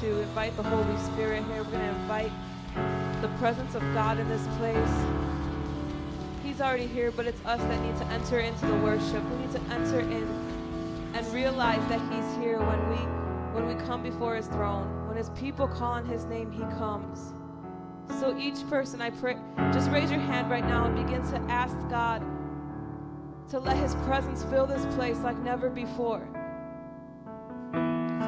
[0.00, 1.64] to invite the Holy Spirit here.
[1.64, 2.32] We're going to invite
[3.20, 5.04] the presence of God in this place.
[6.44, 9.22] He's already here, but it's us that need to enter into the worship.
[9.30, 10.48] We need to enter in
[11.14, 12.96] and realize that He's here when we
[13.54, 15.08] when we come before His throne.
[15.08, 17.32] When His people call on His name, He comes.
[18.20, 19.36] So each person, I pray,
[19.72, 22.22] just raise your hand right now and begin to ask God
[23.50, 26.28] to let His presence fill this place like never before.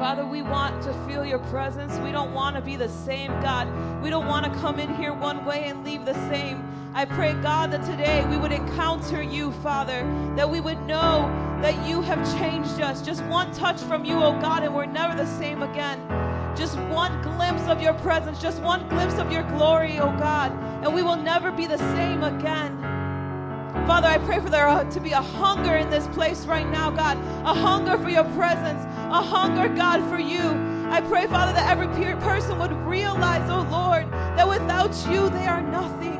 [0.01, 1.95] Father, we want to feel your presence.
[1.99, 3.67] We don't want to be the same, God.
[4.01, 6.67] We don't want to come in here one way and leave the same.
[6.95, 10.01] I pray, God, that today we would encounter you, Father,
[10.35, 11.29] that we would know
[11.61, 13.03] that you have changed us.
[13.03, 15.99] Just one touch from you, oh God, and we're never the same again.
[16.57, 20.51] Just one glimpse of your presence, just one glimpse of your glory, oh God,
[20.83, 22.80] and we will never be the same again.
[23.87, 27.17] Father, I pray for there to be a hunger in this place right now, God,
[27.45, 30.39] a hunger for your presence, a hunger, God, for you.
[30.89, 35.61] I pray, Father, that every person would realize, oh Lord, that without you they are
[35.61, 36.19] nothing.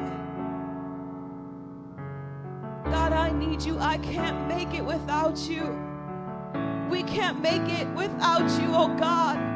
[2.86, 3.78] God, I need you.
[3.80, 5.78] I can't make it without you.
[6.90, 9.51] We can't make it without you, oh God.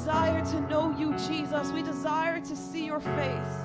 [0.00, 1.70] Desire to know you, Jesus.
[1.72, 3.56] We desire to see your face.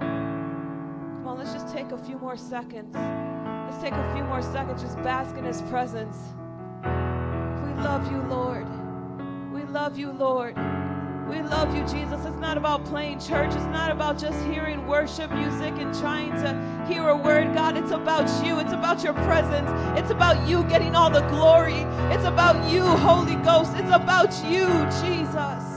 [0.00, 2.94] Come on, let's just take a few more seconds.
[2.94, 6.16] Let's take a few more seconds, just bask in his presence.
[6.82, 8.66] We love you, Lord.
[9.52, 10.56] We love you, Lord.
[11.32, 12.26] We love you, Jesus.
[12.26, 13.54] It's not about playing church.
[13.54, 17.74] It's not about just hearing worship music and trying to hear a word, God.
[17.78, 18.60] It's about you.
[18.60, 19.70] It's about your presence.
[19.98, 21.86] It's about you getting all the glory.
[22.14, 23.72] It's about you, Holy Ghost.
[23.76, 24.68] It's about you,
[25.00, 25.71] Jesus.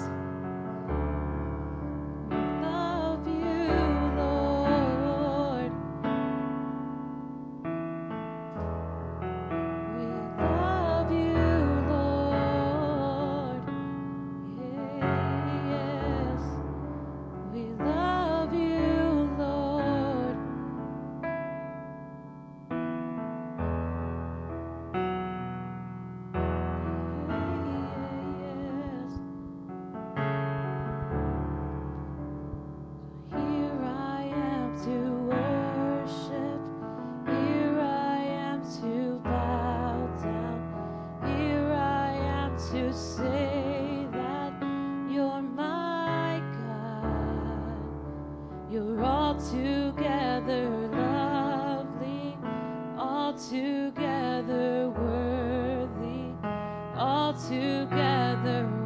[57.48, 58.85] Together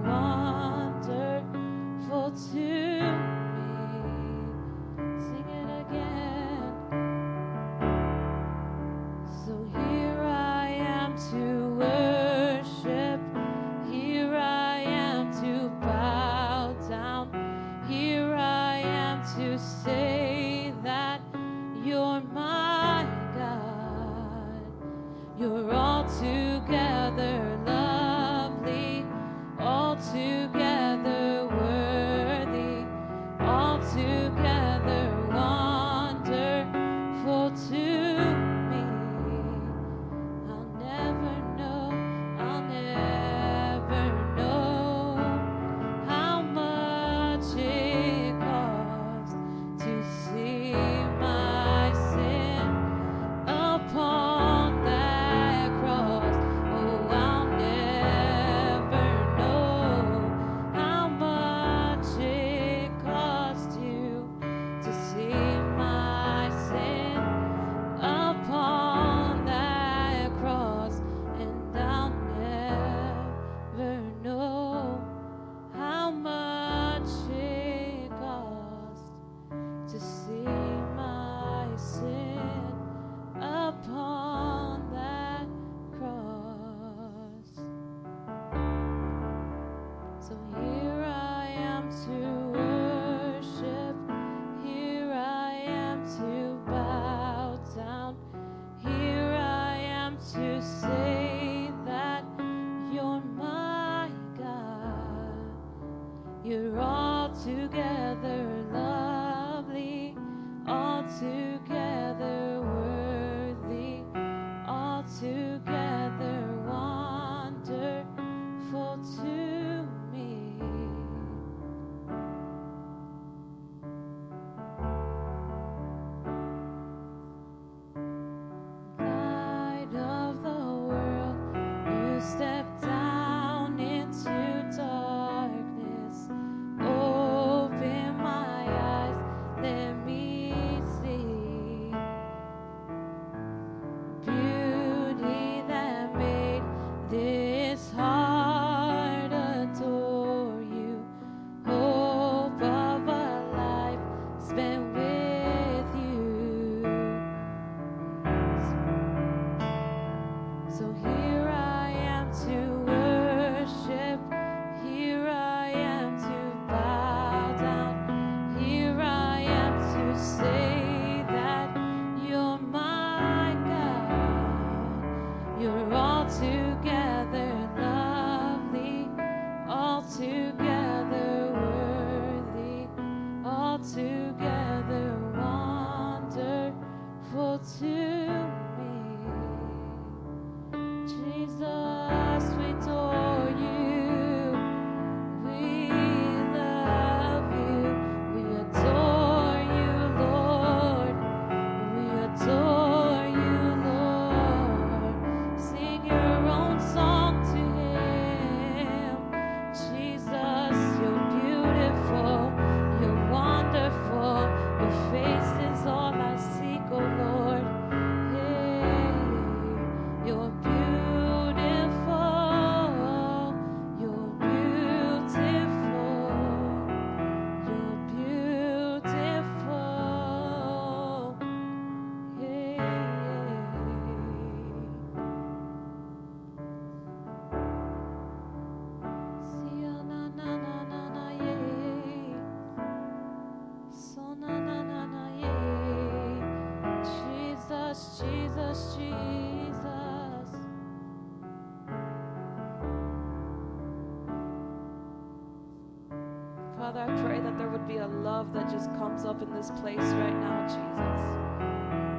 [257.90, 261.40] be a love that just comes up in this place right now, Jesus.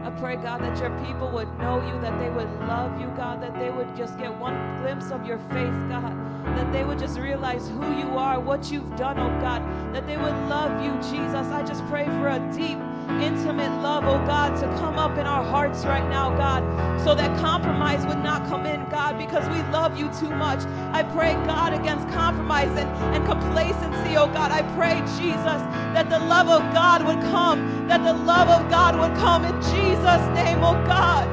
[0.04, 3.40] I pray, God, that your people would know you, that they would love you, God,
[3.40, 6.10] that they would just get one glimpse of your face, God,
[6.56, 9.62] that they would just realize who you are, what you've done, oh God,
[9.94, 11.46] that they would love you, Jesus.
[11.54, 12.78] I just pray for a deep,
[13.22, 16.64] intimate love, oh God, to come up in our hearts right now, God,
[17.04, 20.60] so that compromise would not come in, God, because we love you too much.
[20.92, 24.50] I pray, God, against compromise and, and complacency, oh God.
[24.52, 25.60] I pray, Jesus,
[25.96, 29.56] that the love of God would come, that the love of God would come in
[29.72, 31.24] Jesus' name, oh God.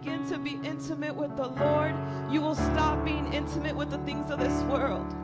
[0.00, 1.94] Begin to be intimate with the Lord,
[2.30, 5.14] you will stop being intimate with the things of this world.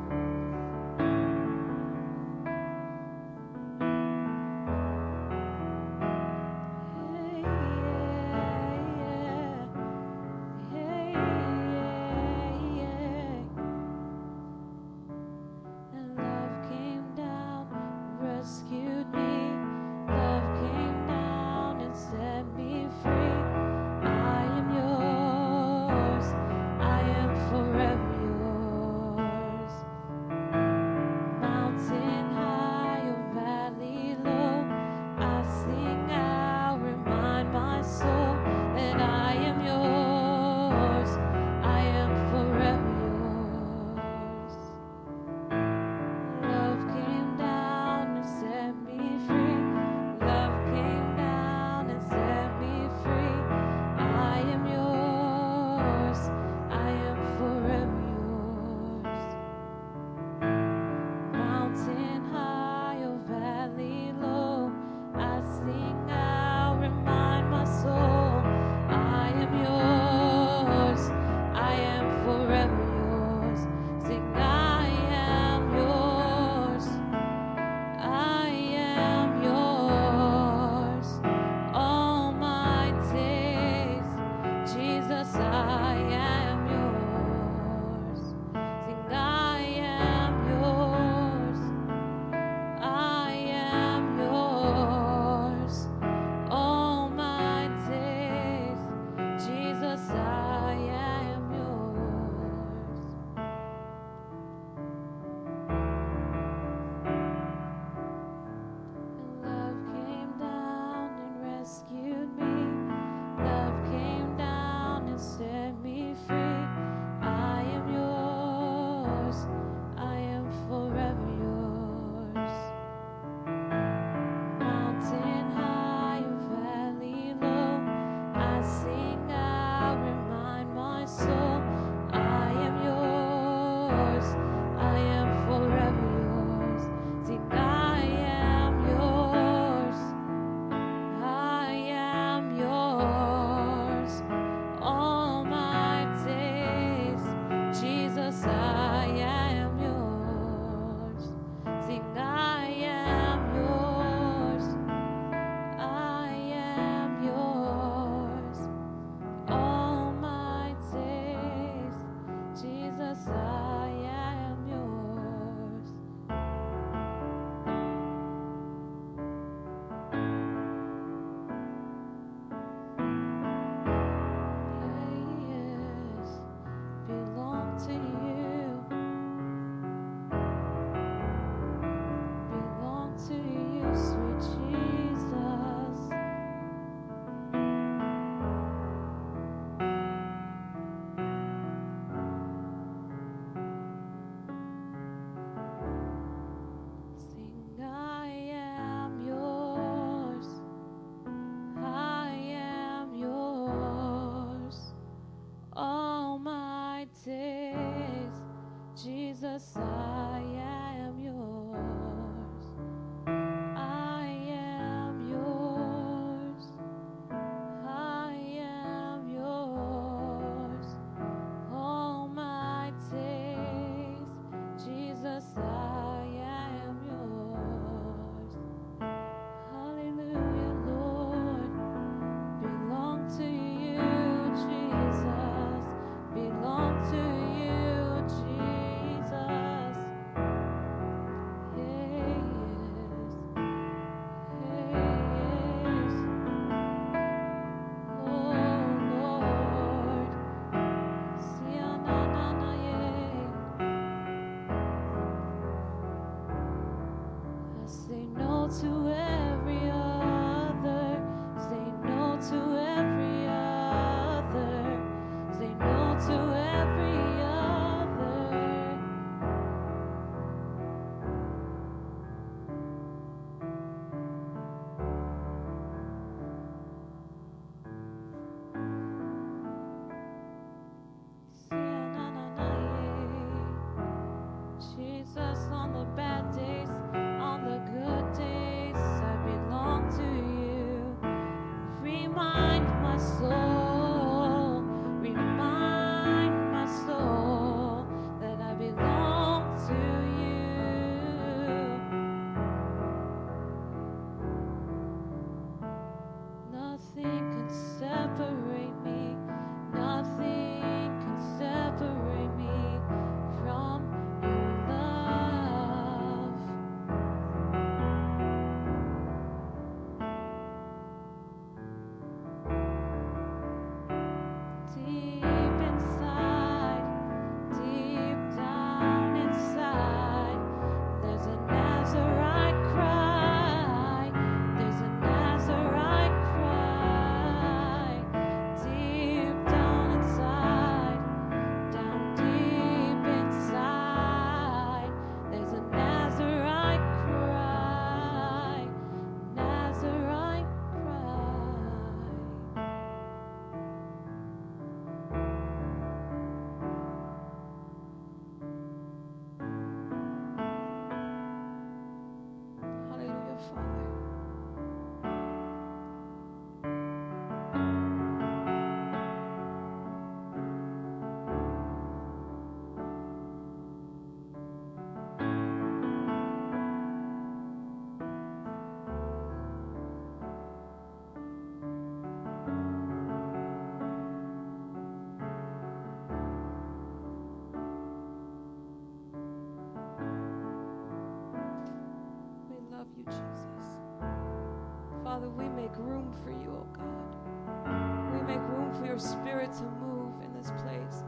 [395.63, 398.35] We make room for you, oh God.
[398.35, 401.25] We make room for your spirit to move in this place,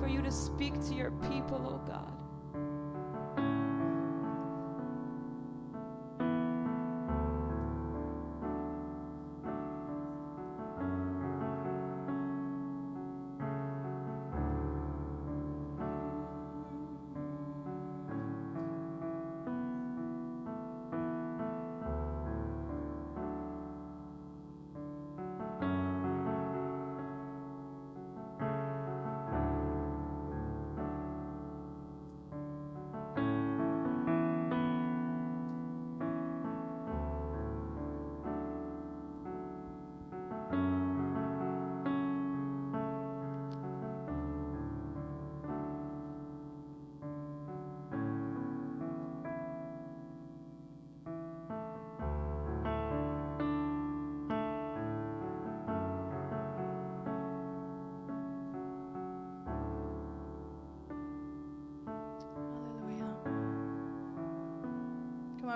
[0.00, 2.12] for you to speak to your people, oh God.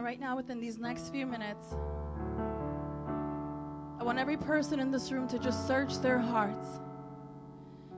[0.02, 1.74] Right now, within these next few minutes,
[3.98, 6.66] I want every person in this room to just search their hearts.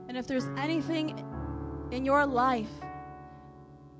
[0.07, 1.23] And if there's anything
[1.91, 2.71] in your life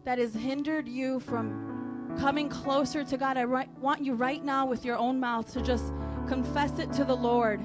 [0.03, 4.65] that has hindered you from coming closer to God, I ri- want you right now
[4.65, 5.93] with your own mouth to just
[6.27, 7.61] confess it to the Lord.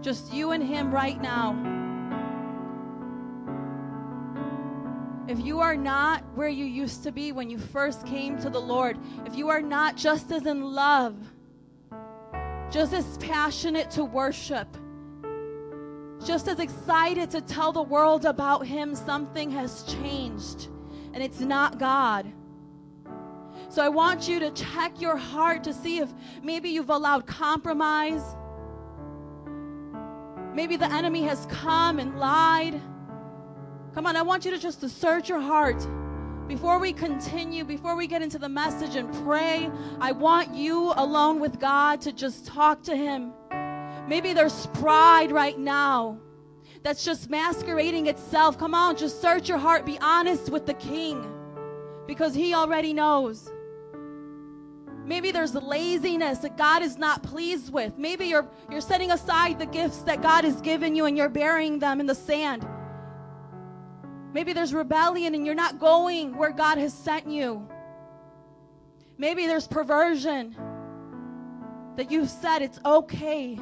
[0.00, 1.71] Just you and Him right now.
[5.32, 8.60] If you are not where you used to be when you first came to the
[8.60, 11.16] Lord, if you are not just as in love,
[12.70, 14.68] just as passionate to worship,
[16.22, 20.68] just as excited to tell the world about Him, something has changed
[21.14, 22.30] and it's not God.
[23.70, 26.12] So I want you to check your heart to see if
[26.42, 28.36] maybe you've allowed compromise.
[30.52, 32.82] Maybe the enemy has come and lied.
[33.94, 35.86] Come on, I want you to just to search your heart.
[36.48, 41.40] Before we continue, before we get into the message and pray, I want you alone
[41.40, 43.32] with God to just talk to Him.
[44.08, 46.18] Maybe there's pride right now
[46.82, 48.58] that's just masquerading itself.
[48.58, 49.84] Come on, just search your heart.
[49.84, 51.30] Be honest with the King
[52.06, 53.52] because He already knows.
[55.04, 57.98] Maybe there's laziness that God is not pleased with.
[57.98, 61.78] Maybe you're, you're setting aside the gifts that God has given you and you're burying
[61.78, 62.66] them in the sand.
[64.32, 67.68] Maybe there's rebellion and you're not going where God has sent you.
[69.18, 70.56] Maybe there's perversion
[71.96, 73.56] that you've said it's okay.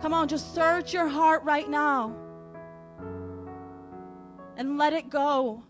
[0.00, 2.16] Come on, just search your heart right now
[4.56, 5.62] and let it go.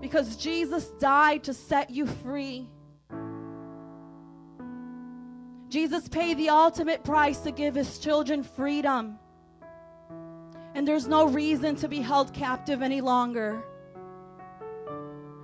[0.00, 2.68] Because Jesus died to set you free.
[5.68, 9.18] Jesus paid the ultimate price to give his children freedom.
[10.74, 13.62] And there's no reason to be held captive any longer.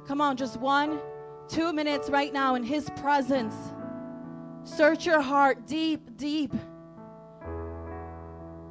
[0.07, 1.01] Come on, just one,
[1.49, 3.55] two minutes right now in His presence.
[4.62, 6.53] Search your heart deep, deep.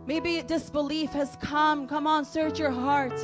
[0.05, 1.87] Maybe disbelief has come.
[1.87, 3.17] Come on, search your heart.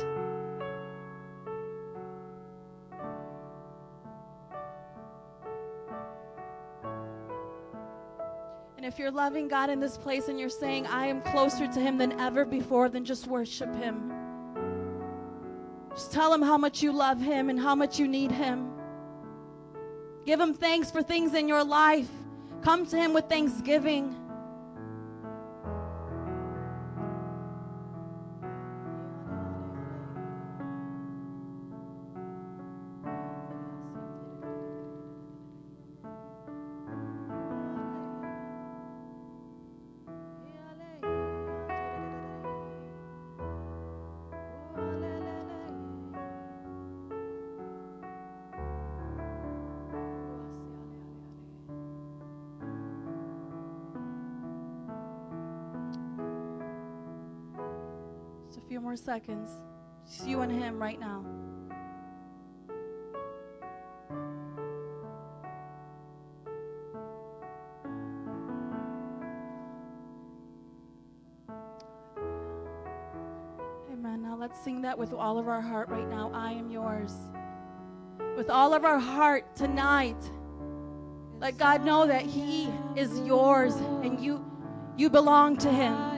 [8.82, 11.80] And if you're loving God in this place and you're saying, I am closer to
[11.80, 14.12] Him than ever before, then just worship Him.
[15.90, 18.72] Just tell Him how much you love Him and how much you need Him.
[20.26, 22.08] Give Him thanks for things in your life.
[22.62, 24.16] Come to Him with thanksgiving.
[59.02, 59.50] Seconds.
[60.06, 61.24] Just you and Him right now.
[73.92, 74.22] Amen.
[74.22, 76.30] Now let's sing that with all of our heart right now.
[76.32, 77.12] I am yours.
[78.36, 80.16] With all of our heart tonight.
[81.40, 84.44] Let God know that He is yours and you
[84.96, 86.11] you belong to Him.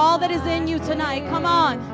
[0.00, 1.22] All that is in you tonight.
[1.28, 1.89] Come on.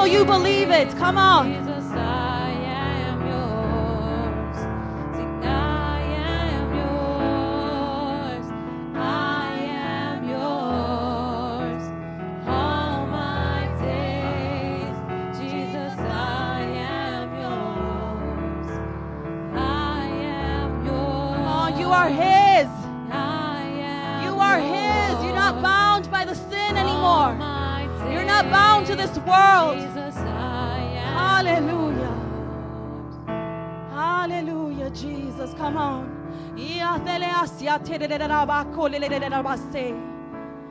[0.00, 0.88] Until you believe it.
[0.96, 1.69] Come on.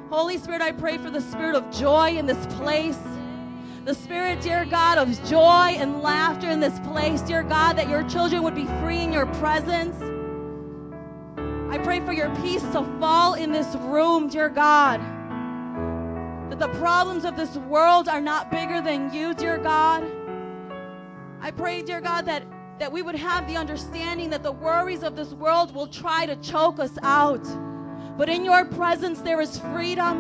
[0.10, 2.98] Holy Spirit, I pray for the spirit of joy in this place.
[3.86, 7.22] The spirit, dear God, of joy and laughter in this place.
[7.22, 9.96] Dear God, that your children would be free in your presence.
[11.72, 15.00] I pray for your peace to fall in this room, dear God.
[16.50, 20.04] That the problems of this world are not bigger than you, dear God.
[21.42, 22.44] I pray, dear God, that,
[22.80, 26.36] that we would have the understanding that the worries of this world will try to
[26.38, 27.46] choke us out.
[28.20, 30.18] But in your presence, there is freedom.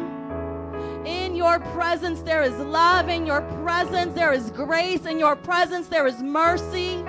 [1.06, 3.10] In your presence, there is love.
[3.10, 5.06] In your presence, there is grace.
[5.06, 7.04] In your presence, there is mercy.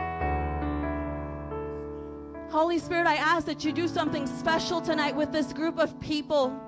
[2.51, 6.61] Holy Spirit, I ask that you do something special tonight with this group of people.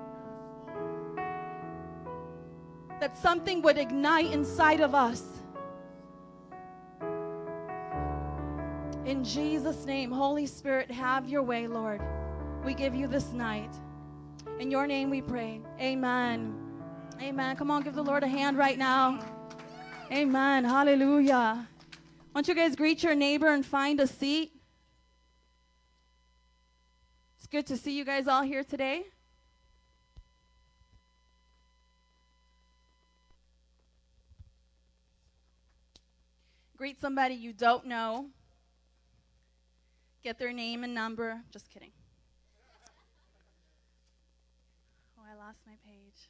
[3.01, 5.21] That something would ignite inside of us.
[9.03, 12.01] In Jesus' name, Holy Spirit, have your way, Lord.
[12.63, 13.75] We give you this night.
[14.59, 15.61] In your name we pray.
[15.79, 16.55] Amen.
[17.21, 17.55] Amen.
[17.55, 19.19] Come on, give the Lord a hand right now.
[20.11, 20.63] Amen.
[20.63, 21.67] Hallelujah.
[22.31, 24.51] Why don't you guys greet your neighbor and find a seat?
[27.37, 29.05] It's good to see you guys all here today.
[36.77, 38.27] Greet somebody you don't know.
[40.23, 41.41] Get their name and number.
[41.51, 41.91] Just kidding.
[45.17, 46.29] Oh, I lost my page.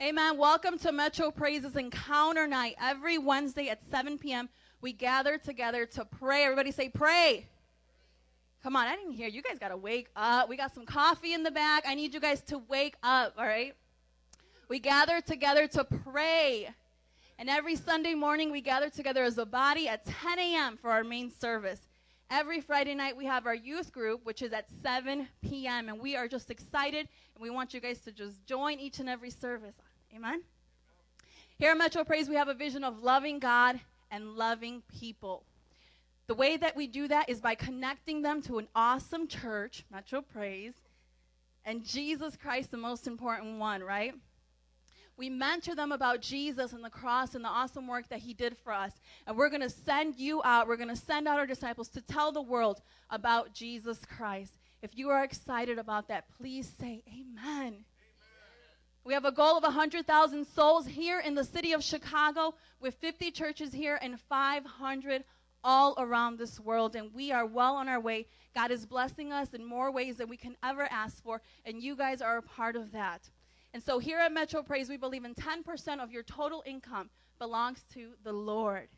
[0.00, 0.36] Amen.
[0.36, 2.74] Welcome to Metro Praises Encounter Night.
[2.80, 4.48] Every Wednesday at 7 p.m.,
[4.80, 6.42] we gather together to pray.
[6.42, 7.46] Everybody say, pray.
[8.64, 9.28] Come on, I didn't hear.
[9.28, 10.48] You guys got to wake up.
[10.48, 11.84] We got some coffee in the back.
[11.86, 13.74] I need you guys to wake up, all right?
[14.68, 16.68] We gather together to pray.
[17.38, 20.78] And every Sunday morning, we gather together as a body at 10 a.m.
[20.78, 21.80] for our main service.
[22.34, 25.90] Every Friday night, we have our youth group, which is at 7 p.m.
[25.90, 29.08] And we are just excited, and we want you guys to just join each and
[29.10, 29.74] every service.
[30.16, 30.40] Amen?
[31.58, 33.78] Here at Metro Praise, we have a vision of loving God
[34.10, 35.44] and loving people.
[36.26, 40.22] The way that we do that is by connecting them to an awesome church, Metro
[40.22, 40.72] Praise,
[41.66, 44.14] and Jesus Christ, the most important one, right?
[45.16, 48.56] We mentor them about Jesus and the cross and the awesome work that he did
[48.56, 48.92] for us.
[49.26, 52.00] And we're going to send you out, we're going to send out our disciples to
[52.00, 54.54] tell the world about Jesus Christ.
[54.80, 57.84] If you are excited about that, please say amen.
[59.04, 63.32] We have a goal of 100,000 souls here in the city of Chicago with 50
[63.32, 65.24] churches here and 500
[65.64, 66.94] all around this world.
[66.94, 68.26] And we are well on our way.
[68.54, 71.42] God is blessing us in more ways than we can ever ask for.
[71.64, 73.28] And you guys are a part of that.
[73.74, 77.08] And so here at Metro Praise, we believe in 10% of your total income
[77.38, 78.88] belongs to the Lord.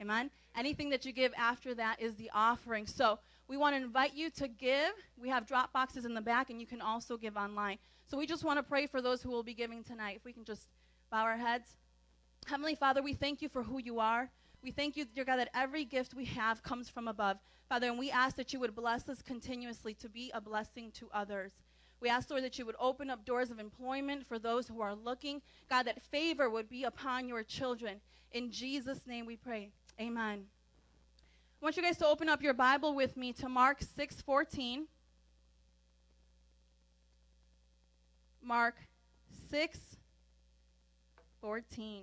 [0.00, 0.30] Amen?
[0.56, 2.86] Anything that you give after that is the offering.
[2.86, 4.92] So we want to invite you to give.
[5.20, 7.78] We have drop boxes in the back, and you can also give online.
[8.06, 10.16] So we just want to pray for those who will be giving tonight.
[10.16, 10.68] If we can just
[11.10, 11.76] bow our heads.
[12.46, 14.30] Heavenly Father, we thank you for who you are.
[14.62, 17.38] We thank you, dear God, that every gift we have comes from above.
[17.68, 21.08] Father, and we ask that you would bless us continuously to be a blessing to
[21.12, 21.52] others.
[22.04, 24.94] We ask, Lord, that you would open up doors of employment for those who are
[24.94, 25.40] looking.
[25.70, 28.02] God, that favor would be upon your children.
[28.32, 29.70] In Jesus' name we pray.
[29.98, 30.44] Amen.
[31.62, 34.86] I want you guys to open up your Bible with me to Mark 6:14.
[38.42, 38.76] Mark
[39.50, 42.02] 6:14.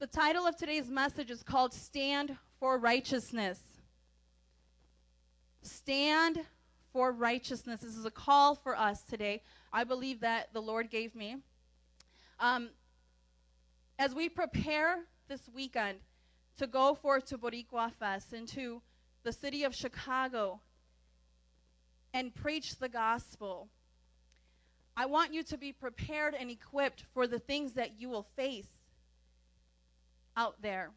[0.00, 3.58] The title of today's message is called Stand for Righteousness.
[5.62, 6.38] Stand
[6.92, 7.80] for righteousness.
[7.80, 9.42] This is a call for us today.
[9.72, 11.38] I believe that the Lord gave me.
[12.38, 12.68] Um,
[13.98, 15.98] as we prepare this weekend
[16.58, 18.80] to go forth to Boricua Fest and to
[19.24, 20.60] the city of Chicago
[22.14, 23.66] and preach the gospel.
[24.96, 28.77] I want you to be prepared and equipped for the things that you will face
[30.38, 30.92] out there.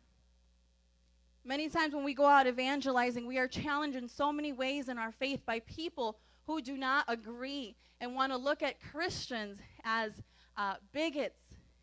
[1.44, 5.00] Many times when we go out evangelizing, we are challenged in so many ways in
[5.00, 10.12] our faith by people who do not agree and want to look at Christians as
[10.58, 11.40] uh, bigots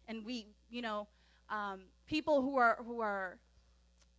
[0.06, 1.08] and we, you know,
[1.50, 3.38] um, people who are who are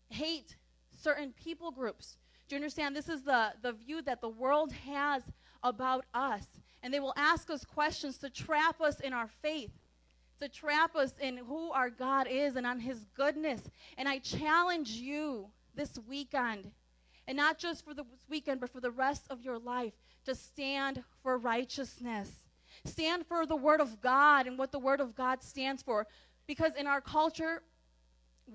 [0.10, 0.58] hate
[1.02, 2.18] certain people groups.
[2.48, 2.96] Do you understand?
[2.96, 5.24] This is the, the view that the world has
[5.64, 6.46] about us.
[6.82, 9.72] And they will ask us questions to trap us in our faith,
[10.40, 13.62] to trap us in who our God is and on his goodness.
[13.98, 16.72] And I challenge you this weekend,
[17.28, 19.94] and not just for the weekend, but for the rest of your life,
[20.26, 22.30] to stand for righteousness.
[22.86, 26.08] Stand for the Word of God and what the Word of God stands for.
[26.48, 27.62] Because in our culture,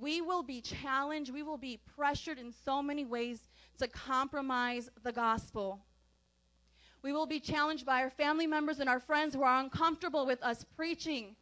[0.00, 3.38] we will be challenged, we will be pressured in so many ways
[3.78, 5.80] to compromise the gospel.
[7.02, 10.42] We will be challenged by our family members and our friends who are uncomfortable with
[10.42, 11.36] us preaching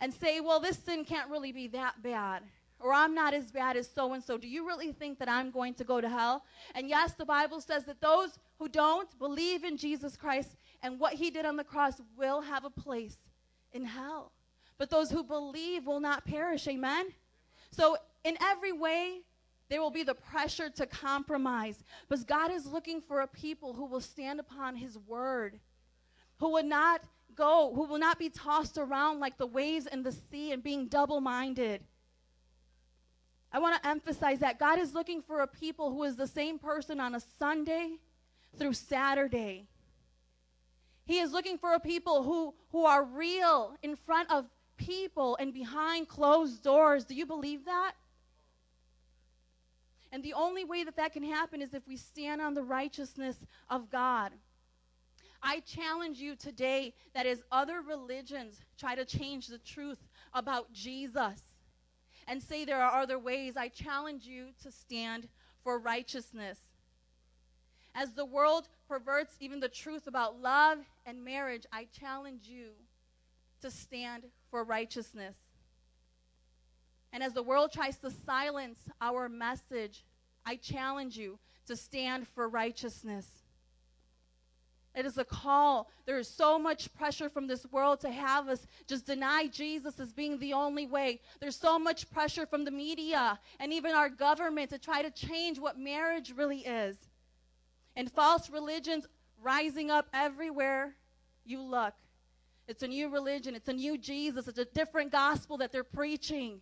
[0.00, 2.42] and say, well, this sin can't really be that bad.
[2.78, 4.38] Or I'm not as bad as so and so.
[4.38, 6.44] Do you really think that I'm going to go to hell?
[6.74, 11.12] And yes, the Bible says that those who don't believe in Jesus Christ and what
[11.12, 13.18] he did on the cross will have a place
[13.72, 14.32] in hell.
[14.78, 16.66] But those who believe will not perish.
[16.66, 17.08] Amen?
[17.70, 19.20] So, in every way,
[19.68, 21.84] there will be the pressure to compromise.
[22.08, 25.60] But God is looking for a people who will stand upon His word,
[26.38, 27.02] who will not
[27.40, 30.88] go, who will not be tossed around like the waves in the sea and being
[30.88, 31.80] double minded.
[33.50, 36.58] I want to emphasize that God is looking for a people who is the same
[36.58, 37.96] person on a Sunday
[38.58, 39.66] through Saturday.
[41.06, 44.44] He is looking for a people who, who are real in front of
[44.76, 47.04] people and behind closed doors.
[47.06, 47.92] Do you believe that?
[50.12, 53.36] And the only way that that can happen is if we stand on the righteousness
[53.70, 54.32] of God.
[55.42, 59.98] I challenge you today that as other religions try to change the truth
[60.34, 61.42] about Jesus
[62.28, 65.28] and say there are other ways, I challenge you to stand
[65.64, 66.58] for righteousness.
[67.94, 72.68] As the world perverts even the truth about love and marriage, I challenge you
[73.62, 75.34] to stand for righteousness.
[77.12, 80.04] And as the world tries to silence our message,
[80.46, 83.26] I challenge you to stand for righteousness.
[84.94, 85.88] It is a call.
[86.04, 90.12] There is so much pressure from this world to have us just deny Jesus as
[90.12, 91.20] being the only way.
[91.40, 95.58] There's so much pressure from the media and even our government to try to change
[95.58, 96.96] what marriage really is.
[97.94, 99.06] And false religions
[99.40, 100.96] rising up everywhere
[101.44, 101.94] you look.
[102.66, 106.60] It's a new religion, it's a new Jesus, it's a different gospel that they're preaching.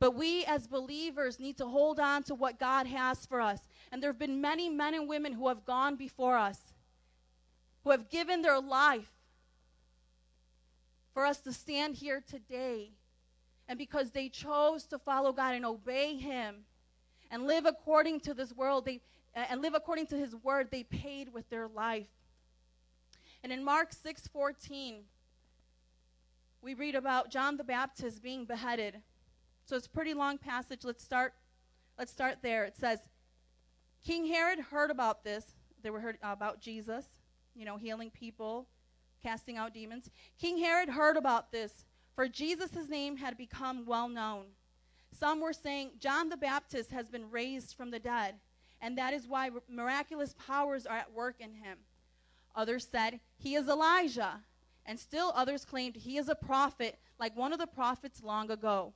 [0.00, 3.60] But we as believers need to hold on to what God has for us.
[3.92, 6.71] And there have been many men and women who have gone before us,
[7.84, 9.10] who have given their life
[11.12, 12.90] for us to stand here today.
[13.68, 16.64] And because they chose to follow God and obey Him
[17.30, 19.00] and live according to this world, they,
[19.36, 22.08] uh, and live according to His word, they paid with their life.
[23.42, 25.02] And in Mark 6 14,
[26.60, 29.00] we read about John the Baptist being beheaded.
[29.64, 30.80] So it's a pretty long passage.
[30.84, 31.34] Let's start
[31.98, 32.64] let's start there.
[32.64, 33.00] It says
[34.04, 35.44] King Herod heard about this.
[35.82, 37.04] They were heard about Jesus,
[37.54, 38.66] you know, healing people,
[39.22, 40.10] casting out demons.
[40.38, 41.84] King Herod heard about this,
[42.14, 44.46] for Jesus' name had become well known.
[45.18, 48.36] Some were saying John the Baptist has been raised from the dead,
[48.80, 51.78] and that is why miraculous powers are at work in him.
[52.54, 54.40] Others said he is Elijah,
[54.84, 58.92] and still others claimed he is a prophet like one of the prophets long ago.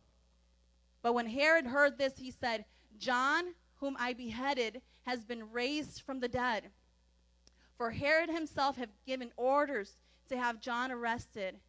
[1.02, 2.64] But when Herod heard this, he said,
[2.98, 6.70] John, whom I beheaded, has been raised from the dead.
[7.76, 9.96] For Herod himself had given orders
[10.28, 11.60] to have John arrested,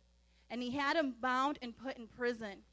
[0.49, 2.63] and he had him bound and put in prison.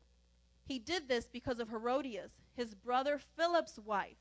[0.66, 4.16] He did this because of Herodias, his brother Philip's wife,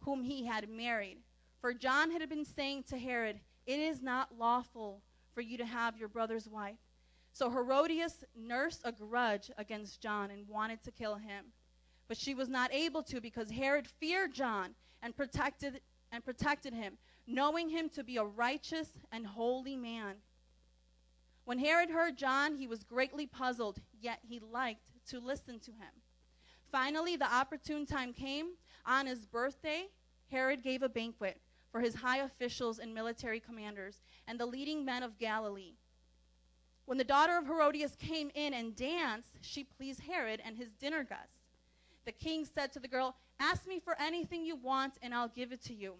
[0.00, 1.18] whom he had married.
[1.60, 5.02] For John had been saying to Herod, It is not lawful
[5.34, 6.78] for you to have your brother's wife.
[7.32, 11.46] So Herodias nursed a grudge against John and wanted to kill him.
[12.08, 15.80] But she was not able to because Herod feared John and protected
[16.12, 20.14] and protected him, knowing him to be a righteous and holy man.
[21.44, 25.90] When Herod heard John, he was greatly puzzled, yet he liked to listen to him.
[26.72, 28.48] Finally, the opportune time came.
[28.84, 29.86] On his birthday,
[30.30, 35.02] Herod gave a banquet for his high officials and military commanders and the leading men
[35.02, 35.74] of Galilee.
[36.84, 41.02] When the daughter of Herodias came in and danced, she pleased Herod and his dinner
[41.02, 41.38] guests.
[42.04, 45.52] The king said to the girl, Ask me for anything you want, and I'll give
[45.52, 45.94] it to you.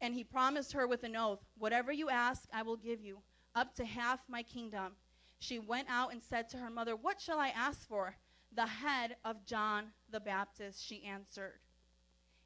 [0.00, 3.18] And he promised her with an oath, Whatever you ask, I will give you,
[3.54, 4.92] up to half my kingdom.
[5.38, 8.16] She went out and said to her mother, What shall I ask for?
[8.52, 11.60] The head of John the Baptist, she answered.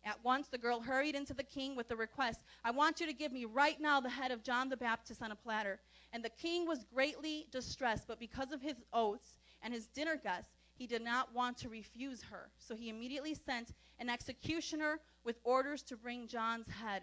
[0.05, 3.13] At once the girl hurried into the king with the request, I want you to
[3.13, 5.79] give me right now the head of John the Baptist on a platter.
[6.13, 10.53] And the king was greatly distressed, but because of his oaths and his dinner guests,
[10.75, 12.51] he did not want to refuse her.
[12.59, 17.03] So he immediately sent an executioner with orders to bring John's head.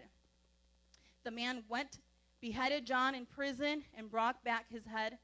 [1.24, 1.98] The man went,
[2.40, 5.18] beheaded John in prison, and brought back his head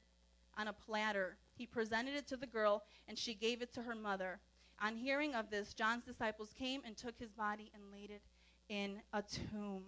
[0.57, 1.37] on a platter.
[1.57, 4.39] He presented it to the girl, and she gave it to her mother.
[4.81, 8.21] On hearing of this, John's disciples came and took his body and laid it
[8.69, 9.83] in a tomb.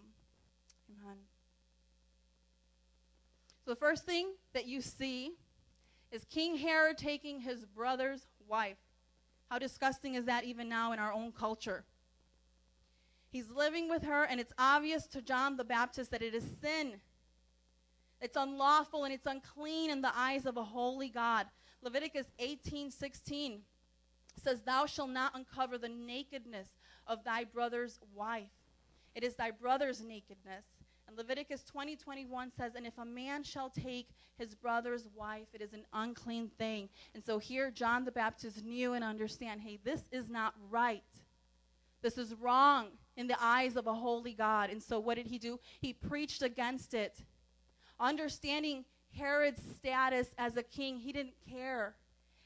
[0.90, 1.18] Amen.
[3.66, 5.34] So, the first thing that you see
[6.12, 8.78] is King Herod taking his brother's wife.
[9.50, 11.84] How disgusting is that even now in our own culture?
[13.38, 16.94] He's living with her, and it's obvious to John the Baptist that it is sin.
[18.20, 21.46] It's unlawful and it's unclean in the eyes of a holy God.
[21.84, 23.62] Leviticus 18 16
[24.44, 26.68] says, Thou shalt not uncover the nakedness
[27.06, 28.50] of thy brother's wife.
[29.14, 30.66] It is thy brother's nakedness.
[31.08, 34.08] And Leviticus 20 21 says, And if a man shall take
[34.40, 36.90] his brother's wife, it is an unclean thing.
[37.14, 41.04] And so here, John the Baptist knew and understand hey, this is not right.
[42.02, 44.70] This is wrong in the eyes of a holy God.
[44.70, 45.60] And so what did he do?
[45.82, 47.18] He preached against it.
[48.00, 51.96] Understanding Herod's status as a king, he didn't care.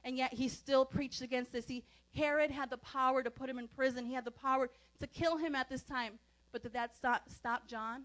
[0.04, 1.68] And yet he still preached against this.
[1.68, 1.84] He,
[2.16, 5.38] Herod had the power to put him in prison, he had the power to kill
[5.38, 6.14] him at this time.
[6.52, 8.04] But did that stop, stop John?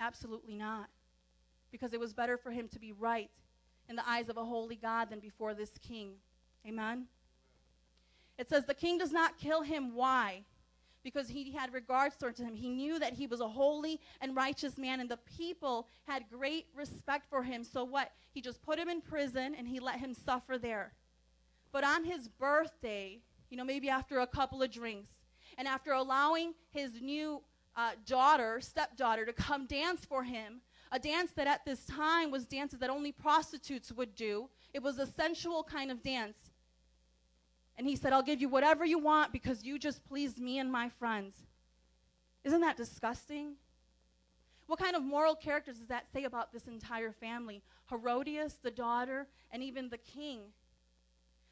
[0.00, 0.88] Absolutely not.
[1.70, 3.30] Because it was better for him to be right
[3.88, 6.14] in the eyes of a holy God than before this king.
[6.66, 7.06] Amen?
[8.38, 9.94] It says, The king does not kill him.
[9.94, 10.44] Why?
[11.04, 12.54] Because he had regards towards him.
[12.54, 16.66] He knew that he was a holy and righteous man, and the people had great
[16.74, 17.62] respect for him.
[17.62, 18.10] So, what?
[18.32, 20.92] He just put him in prison and he let him suffer there.
[21.70, 25.12] But on his birthday, you know, maybe after a couple of drinks,
[25.58, 27.42] and after allowing his new
[27.76, 32.44] uh, daughter, stepdaughter, to come dance for him, a dance that at this time was
[32.44, 34.48] dances that only prostitutes would do.
[34.72, 36.43] It was a sensual kind of dance.
[37.76, 40.70] And he said, I'll give you whatever you want because you just pleased me and
[40.70, 41.34] my friends.
[42.44, 43.54] Isn't that disgusting?
[44.66, 47.62] What kind of moral characters does that say about this entire family?
[47.90, 50.40] Herodias, the daughter, and even the king.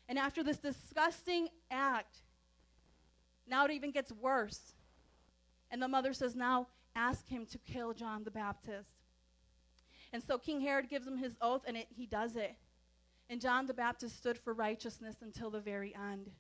[0.09, 2.19] And after this disgusting act,
[3.47, 4.75] now it even gets worse.
[5.71, 8.91] And the mother says, Now ask him to kill John the Baptist.
[10.13, 12.55] And so King Herod gives him his oath, and it, he does it.
[13.33, 16.31] And John the Baptist stood for righteousness until the very end.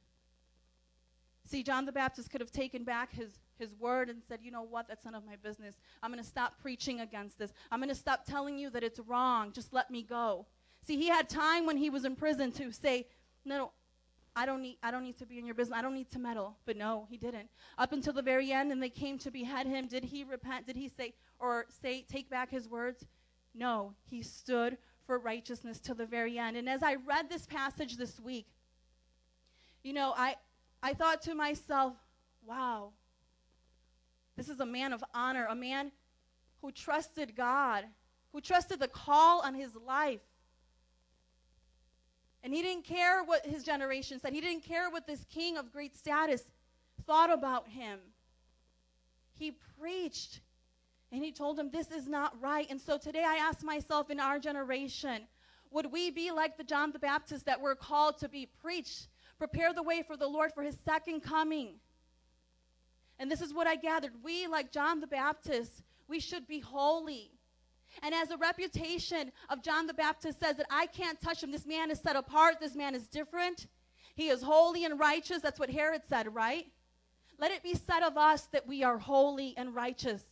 [1.46, 4.60] See, John the Baptist could have taken back his, his word and said, you know
[4.60, 5.74] what, that's none of my business.
[6.02, 7.54] I'm going to stop preaching against this.
[7.70, 9.52] I'm going to stop telling you that it's wrong.
[9.52, 10.44] Just let me go.
[10.86, 13.06] See, he had time when he was in prison to say,
[13.46, 13.70] no, no
[14.36, 15.78] I don't need I don't need to be in your business.
[15.78, 16.58] I don't need to meddle.
[16.66, 17.48] But no, he didn't.
[17.78, 20.66] Up until the very end and they came to behead him, did he repent?
[20.66, 23.06] Did he say or say take back his words?
[23.54, 26.56] No, he stood for righteousness to the very end.
[26.56, 28.46] And as I read this passage this week,
[29.82, 30.36] you know, I,
[30.82, 31.94] I thought to myself,
[32.46, 32.90] wow,
[34.36, 35.92] this is a man of honor, a man
[36.60, 37.84] who trusted God,
[38.32, 40.20] who trusted the call on his life.
[42.44, 44.32] And he didn't care what his generation said.
[44.32, 46.42] He didn't care what this king of great status
[47.06, 47.98] thought about him.
[49.38, 50.40] He preached
[51.12, 52.66] and he told him, This is not right.
[52.70, 55.22] And so today I ask myself in our generation,
[55.70, 59.08] would we be like the John the Baptist that we're called to be preached,
[59.38, 61.74] prepare the way for the Lord for his second coming?
[63.18, 64.12] And this is what I gathered.
[64.22, 67.30] We, like John the Baptist, we should be holy.
[68.02, 71.66] And as a reputation of John the Baptist says that I can't touch him, this
[71.66, 73.66] man is set apart, this man is different.
[74.14, 75.42] He is holy and righteous.
[75.42, 76.66] That's what Herod said, right?
[77.38, 80.24] Let it be said of us that we are holy and righteous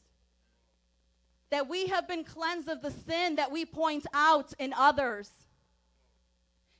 [1.50, 5.30] that we have been cleansed of the sin that we point out in others.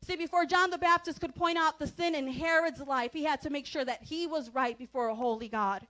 [0.03, 3.43] See, before John the Baptist could point out the sin in Herod's life, he had
[3.43, 5.87] to make sure that he was right before a holy God,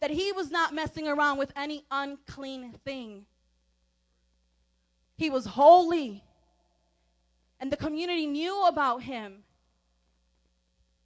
[0.00, 3.24] that he was not messing around with any unclean thing.
[5.16, 6.22] He was holy,
[7.58, 9.42] and the community knew about him.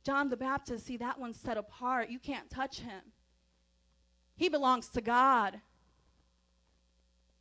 [0.05, 2.11] John the Baptist, see, that one's set apart.
[2.11, 3.01] You can't touch him.
[4.37, 5.61] He belongs to God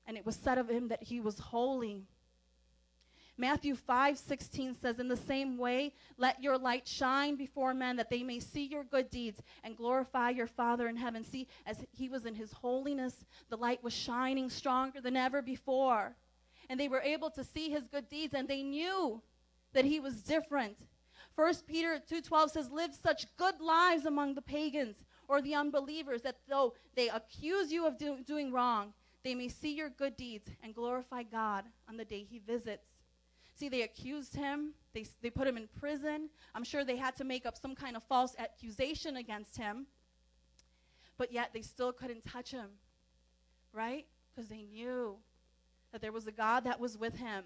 [0.08, 2.04] and it was said of him that he was holy.
[3.38, 8.10] Matthew 5 16 says, In the same way, let your light shine before men that
[8.10, 11.24] they may see your good deeds and glorify your Father in heaven.
[11.24, 16.16] See, as he was in his holiness, the light was shining stronger than ever before.
[16.70, 19.22] And they were able to see his good deeds, and they knew
[19.74, 20.78] that he was different.
[21.36, 24.97] 1 Peter 2:12 says live such good lives among the pagans
[25.28, 28.93] or the unbelievers that though they accuse you of do, doing wrong
[29.24, 32.88] they may see your good deeds and glorify God on the day he visits.
[33.55, 36.30] See, they accused him, they, they put him in prison.
[36.55, 39.86] I'm sure they had to make up some kind of false accusation against him,
[41.17, 42.69] but yet they still couldn't touch him,
[43.71, 44.05] right?
[44.34, 45.17] Because they knew
[45.91, 47.43] that there was a God that was with him.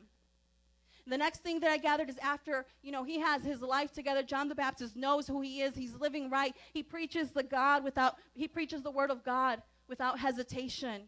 [1.06, 4.24] The next thing that I gathered is after, you know, he has his life together.
[4.24, 5.74] John the Baptist knows who he is.
[5.74, 6.54] He's living right.
[6.74, 11.04] He preaches the God without, he preaches the word of God without hesitation.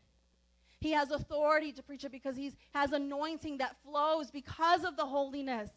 [0.80, 5.06] He has authority to preach it because he has anointing that flows because of the
[5.06, 5.70] holiness.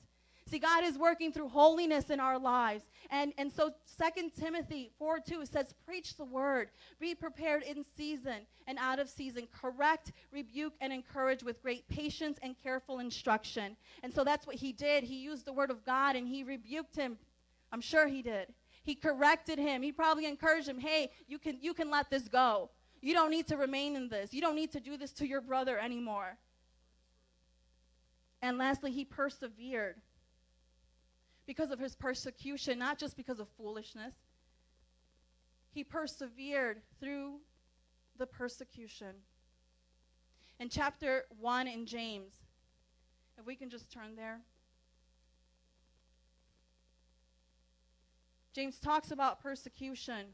[0.48, 2.84] See, God is working through holiness in our lives.
[3.10, 6.68] And, and so 2 Timothy 4 2 says, Preach the word,
[7.00, 12.38] be prepared in season and out of season, correct, rebuke, and encourage with great patience
[12.42, 13.76] and careful instruction.
[14.02, 15.04] And so that's what he did.
[15.04, 17.18] He used the word of God and he rebuked him.
[17.72, 18.52] I'm sure he did.
[18.84, 19.82] He corrected him.
[19.82, 22.70] He probably encouraged him, hey, you can, you can let this go.
[23.02, 24.32] You don't need to remain in this.
[24.32, 26.38] You don't need to do this to your brother anymore.
[28.40, 29.96] And lastly, he persevered
[31.44, 34.14] because of his persecution, not just because of foolishness.
[35.72, 37.40] He persevered through
[38.18, 39.16] the persecution.
[40.60, 42.34] In chapter 1 in James,
[43.36, 44.38] if we can just turn there.
[48.54, 50.26] James talks about persecution.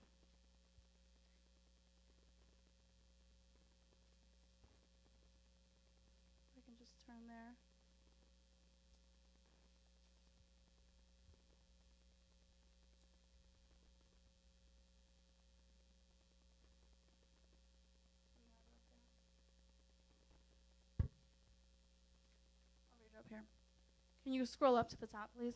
[24.29, 25.55] Can you scroll up to the top, please?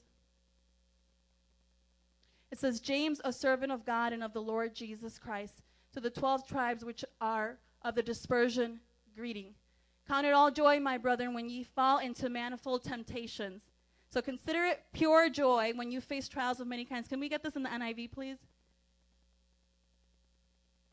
[2.51, 5.61] It says, James, a servant of God and of the Lord Jesus Christ,
[5.93, 8.81] to the 12 tribes which are of the dispersion,
[9.15, 9.53] greeting.
[10.09, 13.61] Count it all joy, my brethren, when ye fall into manifold temptations.
[14.09, 17.09] So consider it pure joy when you face trials of many kinds.
[17.09, 18.39] Can we get this in the NIV, please?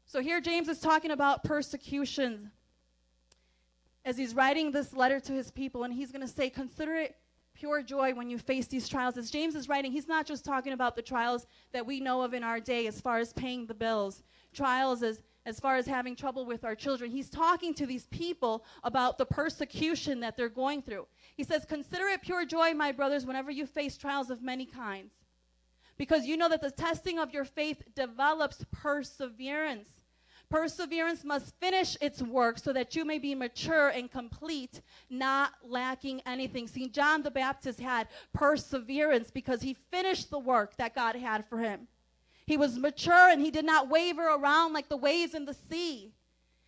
[0.05, 2.49] So here James is talking about persecutions
[4.03, 7.15] as he's writing this letter to his people, and he's going to say, Consider it
[7.59, 9.17] pure joy when you face these trials.
[9.17, 12.33] As James is writing, he's not just talking about the trials that we know of
[12.33, 16.15] in our day as far as paying the bills, trials as, as far as having
[16.15, 17.11] trouble with our children.
[17.11, 21.05] He's talking to these people about the persecution that they're going through.
[21.35, 25.11] He says, Consider it pure joy, my brothers, whenever you face trials of many kinds,
[25.97, 29.89] because you know that the testing of your faith develops perseverance.
[30.49, 36.21] Perseverance must finish its work so that you may be mature and complete, not lacking
[36.25, 36.67] anything.
[36.67, 41.59] See, John the Baptist had perseverance because he finished the work that God had for
[41.59, 41.87] him.
[42.47, 46.11] He was mature and he did not waver around like the waves in the sea.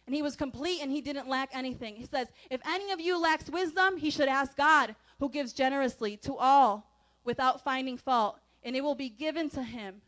[0.05, 1.95] And he was complete and he didn't lack anything.
[1.95, 6.17] He says, If any of you lacks wisdom, he should ask God, who gives generously
[6.17, 6.91] to all
[7.23, 10.01] without finding fault, and it will be given to him.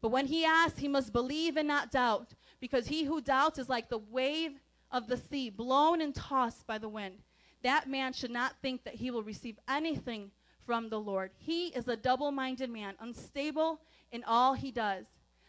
[0.00, 3.68] But when he asks, he must believe and not doubt because he who doubts is
[3.68, 4.52] like the wave
[4.90, 7.14] of the sea, blown and tossed by the wind.
[7.62, 10.30] That man should not think that he will receive anything
[10.64, 11.30] from the Lord.
[11.36, 13.80] He is a double minded man, unstable
[14.12, 15.06] in all he does.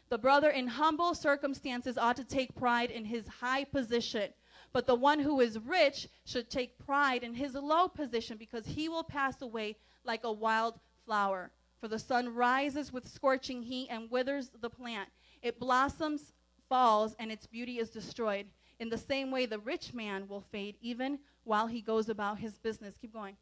[0.10, 4.34] The brother in humble circumstances ought to take pride in his high position,
[4.74, 8.90] but the one who is rich should take pride in his low position because he
[8.90, 11.52] will pass away like a wild flower.
[11.80, 15.10] For the sun rises with scorching heat and withers the plant.
[15.42, 16.34] It blossoms
[16.70, 18.46] falls and its beauty is destroyed.
[18.80, 22.58] In the same way, the rich man will fade even while he goes about his
[22.60, 22.96] business.
[23.02, 23.36] Keep going.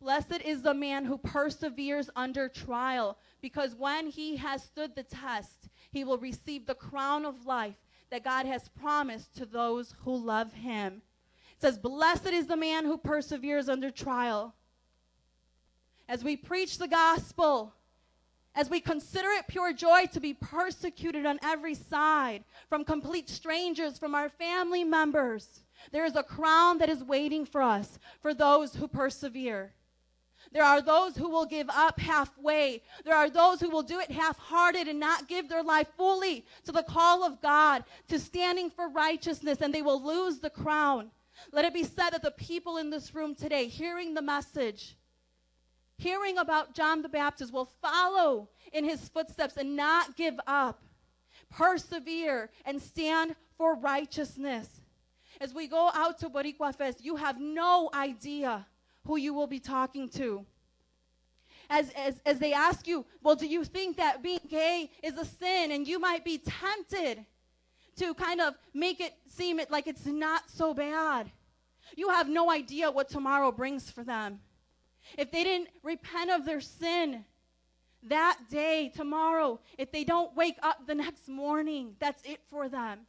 [0.00, 5.68] Blessed is the man who perseveres under trial, because when he has stood the test,
[5.92, 7.76] he will receive the crown of life
[8.10, 11.02] that God has promised to those who love him.
[11.54, 14.54] It says, Blessed is the man who perseveres under trial.
[16.08, 17.74] As we preach the gospel,
[18.54, 23.98] as we consider it pure joy to be persecuted on every side from complete strangers,
[23.98, 28.74] from our family members, there is a crown that is waiting for us for those
[28.74, 29.72] who persevere.
[30.52, 32.82] There are those who will give up halfway.
[33.04, 36.44] There are those who will do it half hearted and not give their life fully
[36.64, 41.10] to the call of God, to standing for righteousness, and they will lose the crown.
[41.52, 44.96] Let it be said that the people in this room today, hearing the message,
[46.00, 50.82] hearing about John the Baptist, will follow in his footsteps and not give up.
[51.50, 54.80] Persevere and stand for righteousness.
[55.40, 58.66] As we go out to Boricua Fest, you have no idea
[59.06, 60.46] who you will be talking to.
[61.68, 65.24] As, as, as they ask you, well, do you think that being gay is a
[65.24, 65.70] sin?
[65.70, 67.24] And you might be tempted
[67.96, 71.30] to kind of make it seem it like it's not so bad.
[71.96, 74.40] You have no idea what tomorrow brings for them.
[75.18, 77.24] If they didn't repent of their sin
[78.04, 83.00] that day, tomorrow, if they don't wake up the next morning, that's it for them.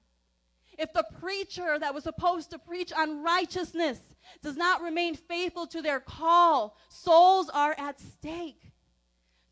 [0.78, 4.00] If the preacher that was supposed to preach on righteousness
[4.42, 8.72] does not remain faithful to their call, souls are at stake.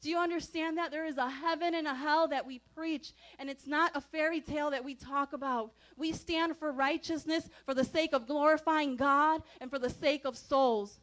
[0.01, 0.91] Do you understand that?
[0.91, 4.39] There is a heaven and a hell that we preach, and it's not a fairy
[4.39, 5.73] tale that we talk about.
[5.97, 10.37] We stand for righteousness for the sake of glorifying God and for the sake of
[10.37, 10.99] souls.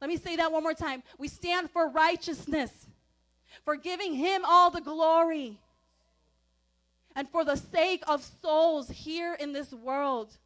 [0.00, 1.02] Let me say that one more time.
[1.18, 2.70] We stand for righteousness,
[3.64, 5.58] for giving Him all the glory,
[7.16, 10.36] and for the sake of souls here in this world.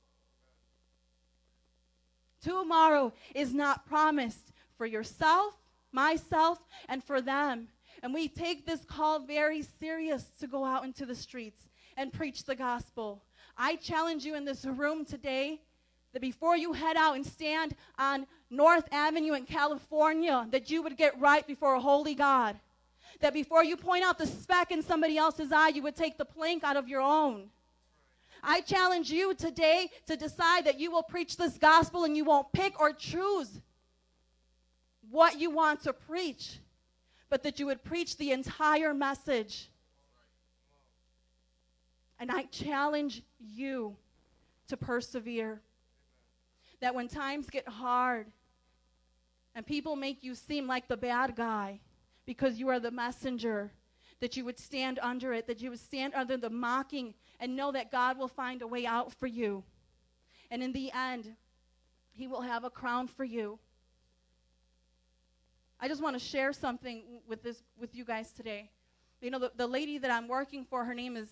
[2.42, 5.54] Tomorrow is not promised for yourself,
[5.92, 7.68] myself, and for them.
[8.02, 12.44] And we take this call very serious to go out into the streets and preach
[12.44, 13.22] the gospel.
[13.56, 15.60] I challenge you in this room today
[16.12, 20.96] that before you head out and stand on North Avenue in California, that you would
[20.96, 22.56] get right before a holy God.
[23.20, 26.24] That before you point out the speck in somebody else's eye, you would take the
[26.24, 27.48] plank out of your own.
[28.42, 32.52] I challenge you today to decide that you will preach this gospel and you won't
[32.52, 33.60] pick or choose
[35.10, 36.58] what you want to preach
[37.32, 39.70] but that you would preach the entire message.
[42.20, 43.96] And I challenge you
[44.68, 45.62] to persevere.
[46.82, 48.26] That when times get hard
[49.54, 51.80] and people make you seem like the bad guy
[52.26, 53.70] because you are the messenger,
[54.20, 57.70] that you would stand under it, that you would stand under the mocking and know
[57.70, 59.62] that God will find a way out for you.
[60.50, 61.36] And in the end,
[62.12, 63.60] He will have a crown for you.
[65.78, 68.70] I just want to share something with this with you guys today.
[69.20, 71.28] You know, the, the lady that I'm working for, her name is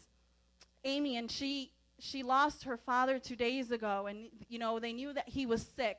[0.85, 1.73] Amy, and she
[2.03, 5.67] she lost her father two days ago, and you know they knew that he was
[5.77, 5.99] sick,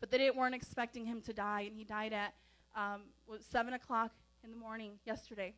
[0.00, 2.34] but they didn't weren't expecting him to die, and he died at
[2.74, 3.02] um,
[3.40, 4.12] seven o'clock
[4.42, 5.54] in the morning yesterday.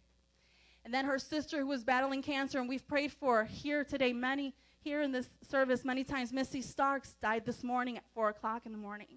[0.84, 4.54] And then her sister, who was battling cancer, and we've prayed for here today, many
[4.78, 8.72] here in this service, many times, Missy Starks died this morning at four o'clock in
[8.72, 9.08] the morning.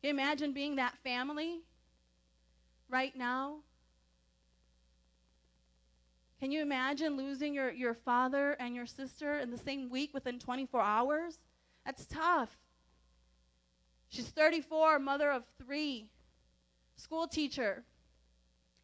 [0.00, 1.60] Can you imagine being that family
[2.90, 3.58] right now?
[6.42, 10.40] Can you imagine losing your, your father and your sister in the same week within
[10.40, 11.38] 24 hours?
[11.86, 12.50] That's tough.
[14.08, 16.08] She's 34, mother of three,
[16.96, 17.84] school teacher,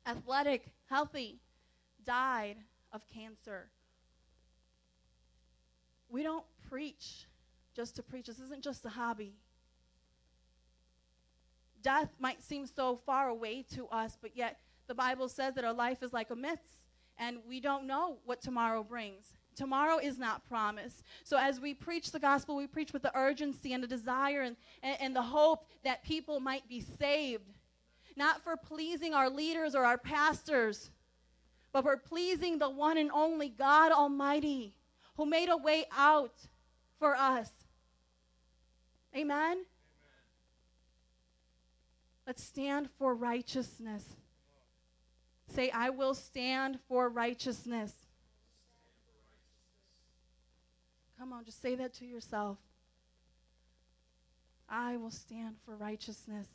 [0.07, 1.41] athletic, healthy,
[2.07, 2.59] died
[2.93, 3.71] of cancer.
[6.09, 7.27] We don't preach
[7.75, 8.29] just to preach.
[8.29, 9.35] This isn't just a hobby
[11.83, 15.73] death might seem so far away to us, but yet the Bible says that our
[15.73, 16.79] life is like a mist,
[17.19, 19.33] and we don't know what tomorrow brings.
[19.57, 21.03] Tomorrow is not promised.
[21.25, 24.57] So, as we preach the gospel, we preach with the urgency and the desire and,
[24.85, 27.43] and, and the hope that people might be saved.
[28.17, 30.91] Not for pleasing our leaders or our pastors,
[31.73, 34.75] but for pleasing the one and only God Almighty
[35.17, 36.35] who made a way out
[36.99, 37.51] for us.
[39.17, 39.65] Amen?
[42.27, 44.05] Let's stand for righteousness.
[45.55, 47.93] Say, I will stand for righteousness.
[51.19, 52.59] Come on, just say that to yourself.
[54.69, 56.47] I will stand for righteousness.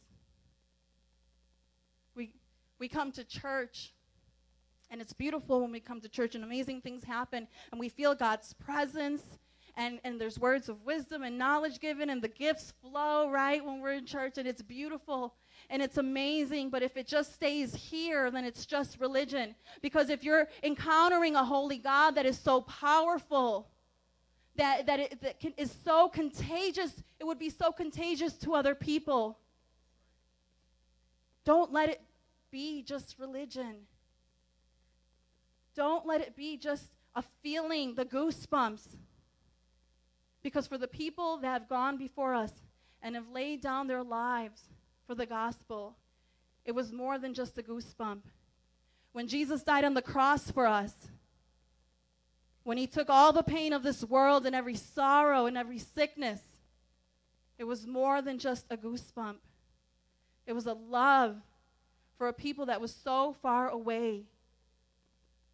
[2.16, 2.32] We,
[2.80, 3.91] we come to church,
[4.89, 8.14] and it's beautiful when we come to church, and amazing things happen, and we feel
[8.14, 9.24] God's presence,
[9.76, 13.82] and, and there's words of wisdom and knowledge given, and the gifts flow, right, when
[13.82, 15.34] we're in church, and it's beautiful
[15.74, 19.55] and it's amazing, but if it just stays here, then it's just religion.
[19.82, 23.71] Because if you're encountering a holy God that is so powerful,
[24.55, 28.76] that, that, it, that can, is so contagious, it would be so contagious to other
[28.76, 29.39] people.
[31.43, 32.01] Don't let it
[32.51, 33.78] be just religion.
[35.76, 38.95] Don't let it be just a feeling, the goosebumps.
[40.43, 42.51] Because for the people that have gone before us
[43.01, 44.61] and have laid down their lives,
[45.08, 45.95] for the gospel.
[46.66, 48.22] It was more than just a goosebump.
[49.12, 50.93] When Jesus died on the cross for us,
[52.64, 56.41] when he took all the pain of this world and every sorrow and every sickness,
[57.58, 59.38] it was more than just a goosebump.
[60.47, 61.36] It was a love
[62.18, 64.24] for a people that was so far away.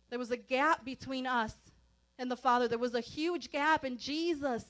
[0.09, 1.55] There was a gap between us
[2.17, 2.67] and the Father.
[2.67, 4.65] There was a huge gap, and Jesus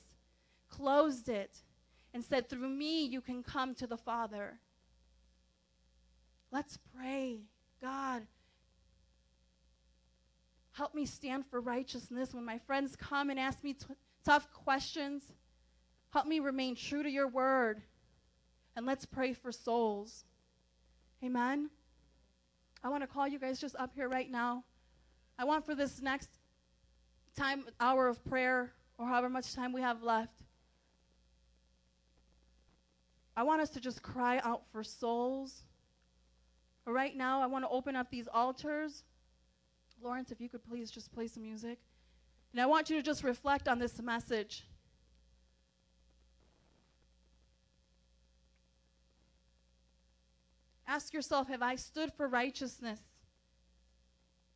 [0.68, 1.58] closed it
[2.12, 4.58] and said, Through me, you can come to the Father.
[6.52, 7.40] Let's pray.
[7.80, 8.22] God,
[10.72, 13.86] help me stand for righteousness when my friends come and ask me t-
[14.24, 15.22] tough questions.
[16.12, 17.82] Help me remain true to your word.
[18.76, 20.24] And let's pray for souls.
[21.24, 21.70] Amen.
[22.82, 24.64] I want to call you guys just up here right now.
[25.38, 26.30] I want for this next
[27.36, 30.42] time, hour of prayer, or however much time we have left,
[33.36, 35.62] I want us to just cry out for souls.
[36.86, 39.04] Right now, I want to open up these altars.
[40.02, 41.78] Lawrence, if you could please just play some music.
[42.52, 44.64] And I want you to just reflect on this message.
[50.88, 53.00] Ask yourself Have I stood for righteousness?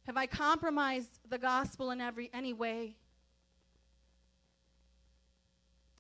[0.07, 2.97] Have I compromised the gospel in every any way?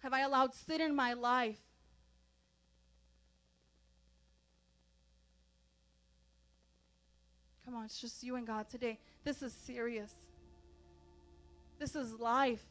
[0.00, 1.63] Have I allowed sin in my life?
[7.74, 9.00] Come on, it's just you and God today.
[9.24, 10.14] This is serious.
[11.80, 12.64] This is life.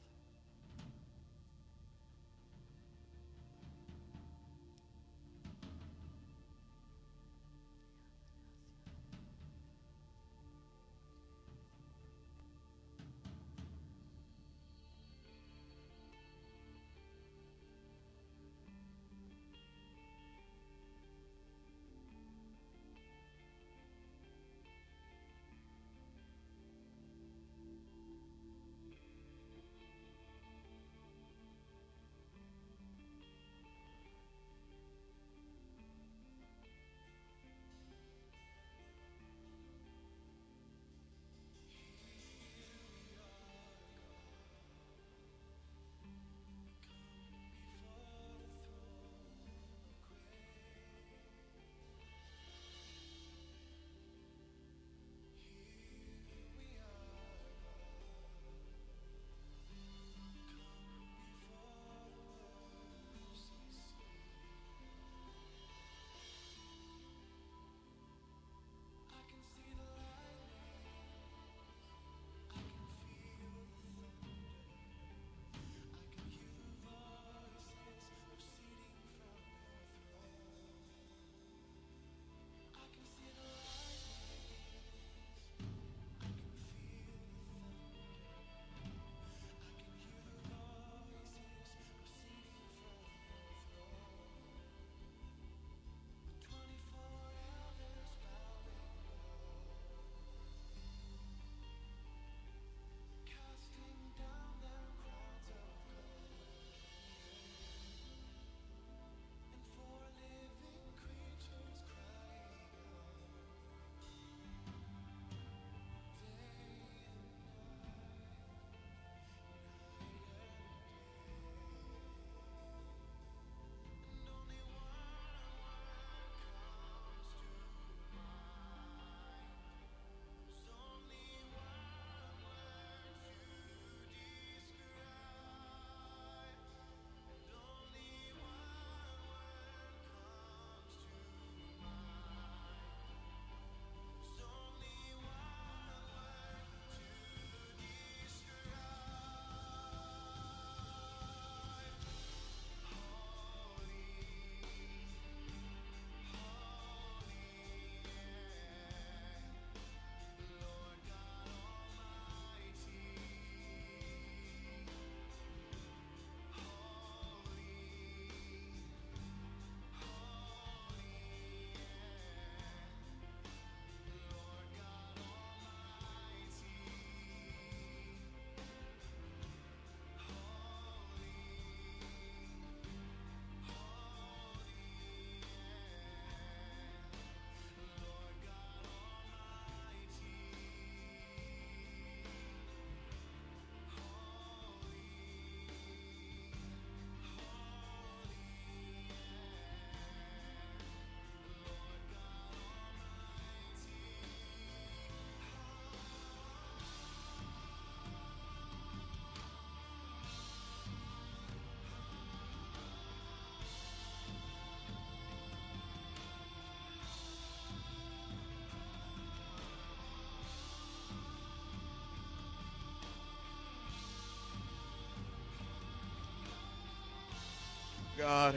[228.24, 228.55] God.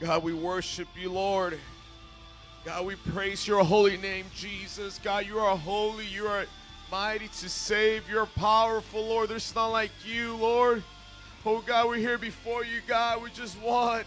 [0.00, 1.58] God, we worship you, Lord.
[2.64, 4.98] God, we praise your holy name, Jesus.
[5.04, 6.06] God, you are holy.
[6.06, 6.46] You are
[6.90, 8.08] mighty to save.
[8.08, 9.28] You're powerful, Lord.
[9.28, 10.82] There's none like you, Lord.
[11.44, 13.22] Oh, God, we're here before you, God.
[13.22, 14.06] We just want,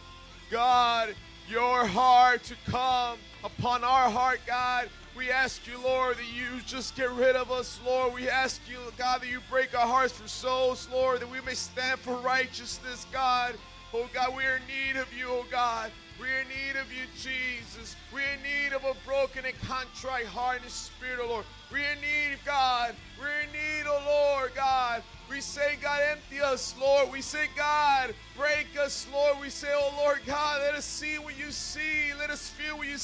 [0.49, 1.13] God,
[1.47, 4.89] your heart to come upon our heart, God.
[5.15, 8.11] We ask you, Lord, that you just get rid of us, Lord.
[8.11, 11.53] We ask you, God, that you break our hearts for souls, Lord, that we may
[11.53, 13.53] stand for righteousness, God.
[13.97, 15.91] Oh, God, we are in need of you, oh, God.
[16.19, 17.95] We're in need of you, Jesus.
[18.13, 21.45] We're in need of a broken and contrite heart and spirit, oh Lord.
[21.71, 22.93] We're in need, God.
[23.19, 25.01] We're in need, oh Lord, God.
[25.31, 27.11] We say, God, empty us, Lord.
[27.11, 29.37] We say, God, break us, Lord.
[29.41, 32.13] We say, oh Lord, God, let us see what you see.
[32.19, 32.97] Let us feel what you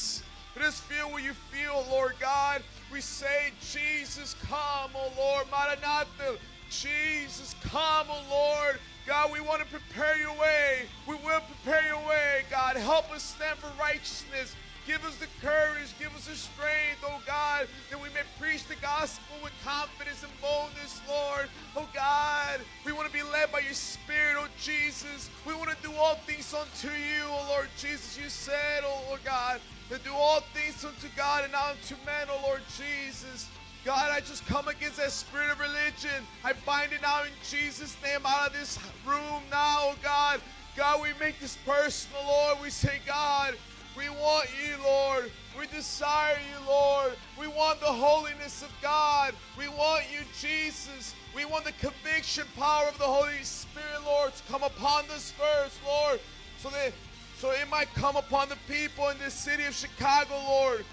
[0.56, 2.62] let us feel what you feel, Lord God.
[2.92, 6.38] We say, Jesus, come, oh Lord, Maranatha.
[6.70, 8.78] Jesus, come, oh Lord.
[9.06, 10.86] God, we want to prepare your way.
[11.06, 12.76] We will prepare your way, God.
[12.76, 14.56] Help us stand for righteousness.
[14.86, 18.76] Give us the courage, give us the strength, oh God, that we may preach the
[18.82, 21.48] gospel with confidence and boldness, Lord.
[21.74, 25.30] Oh God, we want to be led by your Spirit, oh Jesus.
[25.46, 28.18] We want to do all things unto you, oh Lord Jesus.
[28.18, 32.28] You said, oh Lord God, to do all things unto God and not unto men,
[32.28, 33.48] oh Lord Jesus.
[33.84, 36.24] God, I just come against that spirit of religion.
[36.42, 40.40] I bind it now in Jesus' name out of this room now, oh God.
[40.74, 42.58] God, we make this personal, Lord.
[42.62, 43.54] We say, God,
[43.96, 45.30] we want you, Lord.
[45.58, 47.12] We desire you, Lord.
[47.38, 49.34] We want the holiness of God.
[49.58, 51.14] We want you, Jesus.
[51.36, 55.78] We want the conviction power of the Holy Spirit, Lord, to come upon this first,
[55.86, 56.20] Lord,
[56.58, 56.92] so that
[57.38, 60.86] so it might come upon the people in this city of Chicago, Lord.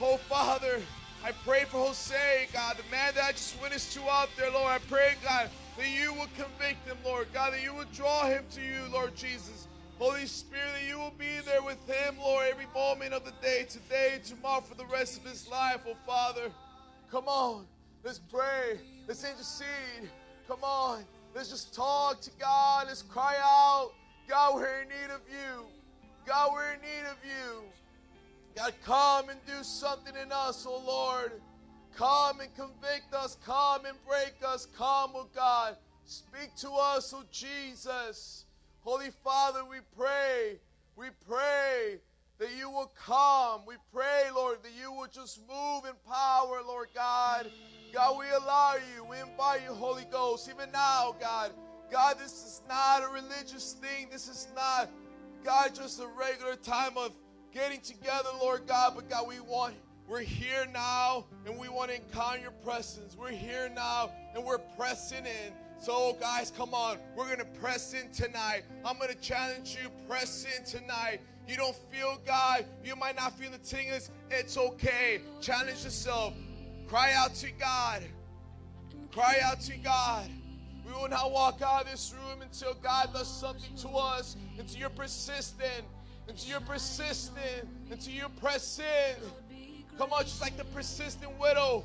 [0.00, 0.80] Oh, Father.
[1.24, 4.72] I pray for Jose, God, the man that I just witnessed to out there, Lord.
[4.72, 5.48] I pray, God,
[5.78, 7.28] that you will convict him, Lord.
[7.32, 9.68] God, that you will draw him to you, Lord Jesus.
[9.98, 13.64] Holy Spirit, that you will be there with him, Lord, every moment of the day,
[13.68, 16.50] today, tomorrow, for the rest of his life, oh Father.
[17.08, 17.66] Come on,
[18.02, 18.80] let's pray.
[19.06, 20.10] Let's intercede.
[20.48, 21.04] Come on,
[21.36, 22.86] let's just talk to God.
[22.88, 23.92] Let's cry out.
[24.28, 25.66] God, we're in need of you.
[26.26, 27.62] God, we're in need of you.
[28.54, 31.32] God, come and do something in us, oh Lord.
[31.96, 33.36] Come and convict us.
[33.44, 34.66] Come and break us.
[34.76, 35.76] Come, oh God.
[36.04, 38.44] Speak to us, oh Jesus.
[38.80, 40.58] Holy Father, we pray.
[40.96, 41.98] We pray
[42.38, 43.62] that you will come.
[43.66, 47.50] We pray, Lord, that you will just move in power, Lord God.
[47.92, 49.04] God, we allow you.
[49.04, 51.52] We invite you, Holy Ghost, even now, God.
[51.90, 54.08] God, this is not a religious thing.
[54.10, 54.90] This is not,
[55.44, 57.12] God, just a regular time of
[57.52, 59.74] getting together, Lord God, but God, we want
[60.08, 63.16] we're here now and we want to encounter your presence.
[63.16, 65.52] We're here now and we're pressing in.
[65.80, 66.98] So, oh, guys, come on.
[67.16, 68.62] We're going to press in tonight.
[68.84, 71.20] I'm going to challenge you, press in tonight.
[71.48, 72.66] You don't feel God.
[72.84, 74.10] You might not feel the tingles.
[74.30, 75.22] It's okay.
[75.40, 76.34] Challenge yourself.
[76.88, 78.02] Cry out to God.
[79.12, 80.28] Cry out to God.
[80.86, 84.78] We will not walk out of this room until God does something to us, until
[84.78, 85.84] you're persistent
[86.28, 89.16] until you're persistent, until you press in.
[89.98, 91.84] Come on, just like the persistent widow.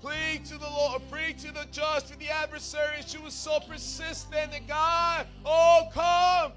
[0.00, 2.96] Plead to the Lord, plead to the just, to the adversary.
[3.06, 6.52] She was so persistent that God, oh, come.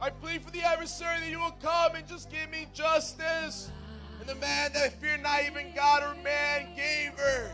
[0.00, 3.70] I plead for the adversary that you will come and just give me justice.
[4.20, 7.50] And the man that feared not even God or man gave her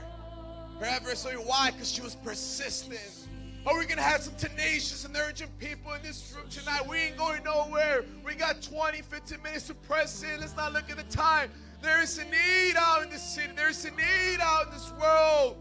[0.80, 1.36] her adversary.
[1.36, 1.70] Why?
[1.70, 3.19] Because she was persistent.
[3.66, 6.86] Are we going to have some tenacious and urgent people in this room tonight?
[6.88, 8.04] We ain't going nowhere.
[8.24, 10.40] We got 20, 15 minutes to press in.
[10.40, 11.50] Let's not look at the time.
[11.82, 13.52] There is a need out in this city.
[13.54, 15.58] There's a need out in this world.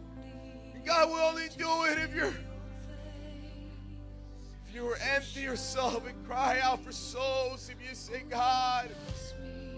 [0.73, 2.33] And God will only do it if you're
[4.67, 7.69] if you were empty yourself and cry out for souls.
[7.69, 8.89] If you say, God,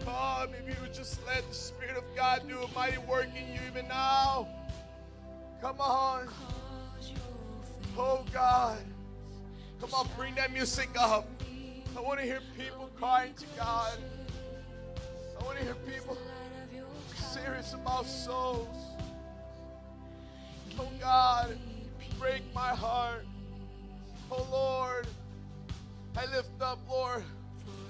[0.06, 3.54] come, if you would just let the Spirit of God do a mighty work in
[3.54, 4.48] you even now.
[5.60, 6.28] Come on.
[7.98, 8.80] Oh God.
[9.80, 11.28] Come on, bring that music up.
[11.98, 13.98] I want to hear people crying to God.
[15.40, 16.18] I want to hear people
[17.16, 18.78] serious about souls.
[20.80, 21.58] Oh God,
[22.20, 23.26] break my heart.
[24.32, 25.08] Oh Lord,
[26.16, 27.24] I lift up, Lord,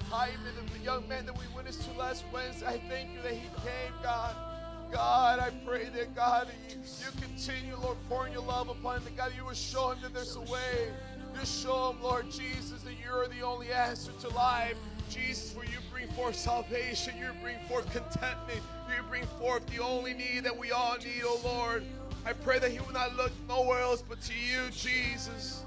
[0.10, 0.36] Jaime,
[0.74, 2.66] the young man that we witnessed to last Wednesday.
[2.66, 4.36] I thank you that he came, God.
[4.92, 9.04] God, I pray that God, you, you continue, Lord, pouring your love upon.
[9.04, 10.92] That God, you will show him that there's a way.
[11.40, 14.76] Just show him, Lord Jesus, that you're the only answer to life.
[15.10, 20.14] Jesus, where you bring forth salvation, you bring forth contentment, you bring forth the only
[20.14, 21.86] need that we all need, oh Lord.
[22.26, 25.64] I pray that he will not look nowhere else but to you, Jesus.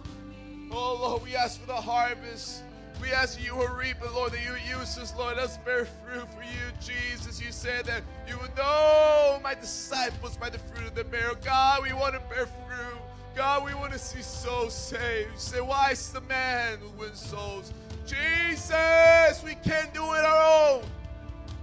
[0.70, 2.63] Oh Lord, we ask for the harvest.
[3.00, 5.36] We ask you will reap it, Lord, that you use us, Lord.
[5.36, 7.40] Let's bear fruit for you, Jesus.
[7.44, 11.32] You said that you would know my disciples by the fruit of the bear.
[11.44, 13.00] God, we want to bear fruit.
[13.34, 15.32] God, we want to see souls saved.
[15.32, 17.72] You say, wise the man who wins souls.
[18.06, 20.84] Jesus, we can't do it our own.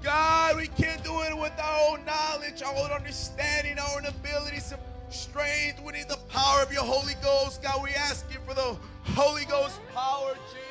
[0.03, 4.71] God, we can't do it with our own knowledge, our own understanding, our own abilities,
[4.71, 4.81] and
[5.13, 5.81] strength.
[5.83, 7.61] We need the power of your Holy Ghost.
[7.61, 8.75] God, we ask you for the
[9.13, 10.70] Holy Ghost power, Jesus.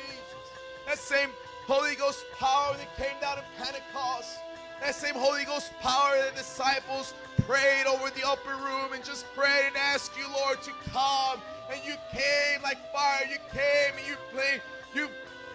[0.85, 1.29] That same
[1.67, 4.39] Holy Ghost power that came down in Pentecost.
[4.81, 7.13] That same Holy Ghost power that the disciples
[7.45, 11.39] prayed over the upper room and just prayed and asked you, Lord, to come.
[11.71, 13.21] And you came like fire.
[13.29, 14.61] You came and you played.
[14.93, 15.07] You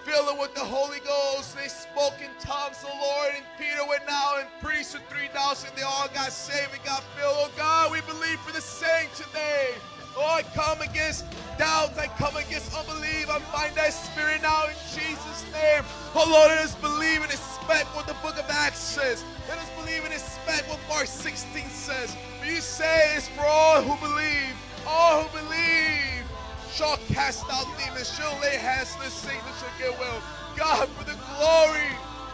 [0.05, 1.57] fill it with the Holy Ghost.
[1.57, 5.71] They spoke in tongues, the Lord, and Peter went out and preached to 3,000.
[5.75, 7.35] They all got saved and got filled.
[7.37, 9.75] Oh God, we believe for the same today.
[10.23, 11.25] I come against
[11.59, 11.99] doubts.
[11.99, 13.29] I come against unbelief.
[13.31, 15.85] I find that spirit now in Jesus' name.
[16.15, 19.25] Oh Lord, let us believe and expect what the book of Acts says.
[19.49, 22.17] Let us believe and expect what Mark 16 says.
[22.45, 24.55] You say it's for all who believe.
[24.87, 26.25] All who believe
[26.73, 30.23] shall cast out demons, shall lay hands on the sick, and shall get well.
[30.57, 31.91] God, for the glory,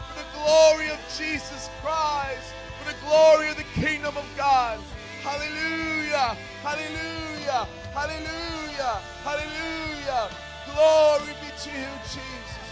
[0.07, 4.79] for the glory of Jesus Christ, for the glory of the kingdom of God.
[5.23, 10.29] Hallelujah, hallelujah, hallelujah, hallelujah.
[10.67, 12.69] Glory be to you, Jesus.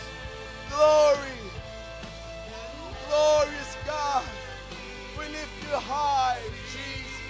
[0.69, 1.31] Glory,
[3.07, 4.23] glorious God.
[5.17, 6.41] We lift you high,
[6.73, 7.21] Jesus.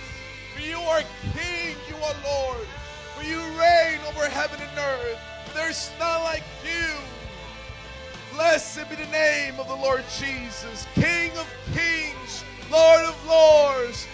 [0.56, 1.04] For you are
[1.38, 2.68] King, you are Lord.
[3.16, 5.20] For you reign over heaven and earth.
[5.54, 6.96] There's none like you.
[8.34, 14.08] Blessed be the name of the Lord Jesus, King of kings, Lord of lords,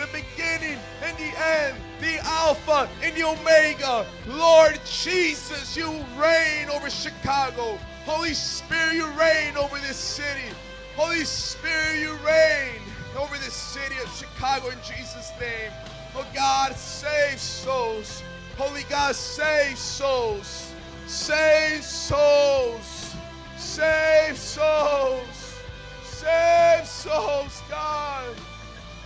[0.00, 4.06] the beginning and the end, the Alpha and the Omega.
[4.26, 7.78] Lord Jesus, you reign over Chicago.
[8.06, 10.54] Holy Spirit, you reign over this city.
[10.96, 12.80] Holy Spirit, you reign
[13.18, 15.70] over this city of Chicago in Jesus' name.
[16.16, 18.22] Oh God, save souls.
[18.56, 20.72] Holy God, save souls.
[21.06, 23.14] Save souls.
[23.58, 25.56] Save souls.
[26.02, 28.34] Save souls, God.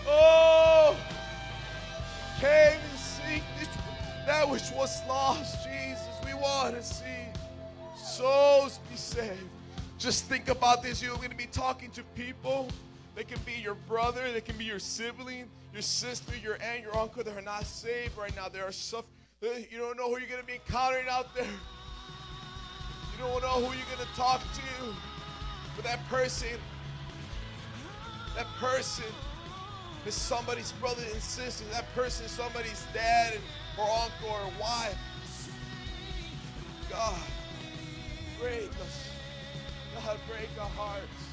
[0.07, 0.97] Oh,
[2.41, 3.43] came and seek
[4.27, 6.09] that which was lost, Jesus.
[6.25, 7.05] We want to see
[7.97, 9.39] souls be saved.
[9.99, 11.03] Just think about this.
[11.03, 12.69] You're going to be talking to people.
[13.15, 16.97] They can be your brother, they can be your sibling, your sister, your aunt, your
[16.97, 18.49] uncle that are not saved right now.
[18.49, 19.07] They are suffering.
[19.41, 21.45] You don't know who you're going to be encountering out there.
[21.45, 24.95] You don't know who you're going to talk to.
[25.77, 26.49] But that person,
[28.37, 29.05] that person
[30.07, 31.65] is somebody's brother and sister.
[31.73, 33.39] That person is somebody's dad
[33.79, 34.99] or uncle or wife.
[36.91, 37.21] God,
[38.41, 39.11] break us.
[39.95, 41.25] God, break our hearts.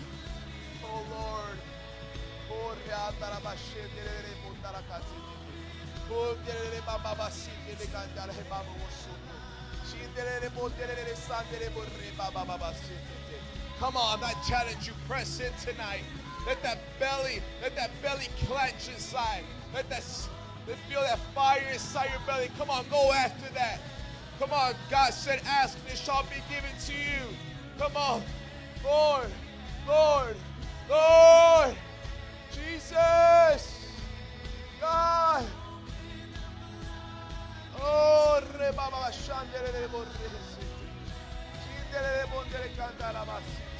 [0.83, 1.57] Oh Lord.
[13.79, 14.93] Come on, I challenge you.
[15.07, 16.03] Press in tonight.
[16.45, 19.43] Let that belly, let that belly clench inside.
[19.73, 20.03] Let that
[20.67, 22.49] let feel that fire inside your belly.
[22.57, 23.79] Come on, go after that.
[24.39, 27.35] Come on, God said, ask and it shall be given to you.
[27.77, 28.23] Come on.
[28.83, 29.29] Lord,
[29.87, 30.35] Lord,
[30.89, 31.75] Lord,
[32.51, 33.75] Jesus,
[34.79, 35.45] God.
[37.79, 38.71] Oh, re
[42.75, 43.70] cantara basite.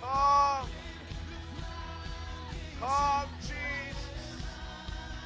[0.00, 0.68] Come,
[2.80, 4.44] come, Jesus.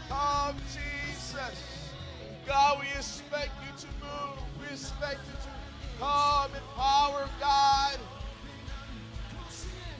[0.08, 1.92] Come, Jesus.
[2.46, 4.38] God, we expect you to move.
[4.58, 5.50] We expect you to
[5.98, 7.98] come in power, God.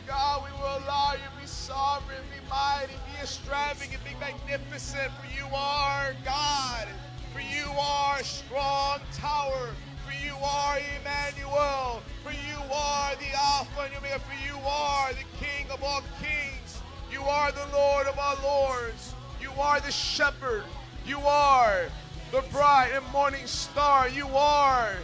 [0.07, 5.27] God, we will allow you to be sovereign, be mighty, be extravagant, be magnificent, for
[5.37, 6.89] you are God.
[7.33, 9.70] For you are a strong tower.
[10.05, 12.03] For you are Emmanuel.
[12.22, 14.18] For you are the Alpha and Omega.
[14.20, 16.81] For you are the King of all kings.
[17.12, 19.14] You are the Lord of all lords.
[19.41, 20.64] You are the shepherd.
[21.07, 21.85] You are
[22.33, 24.09] the bright and morning star.
[24.09, 24.95] You are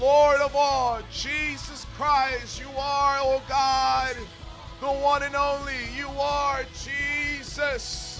[0.00, 4.16] Lord of all, Jesus Christ, you are, oh God,
[4.80, 5.76] the one and only.
[5.96, 8.11] You are Jesus,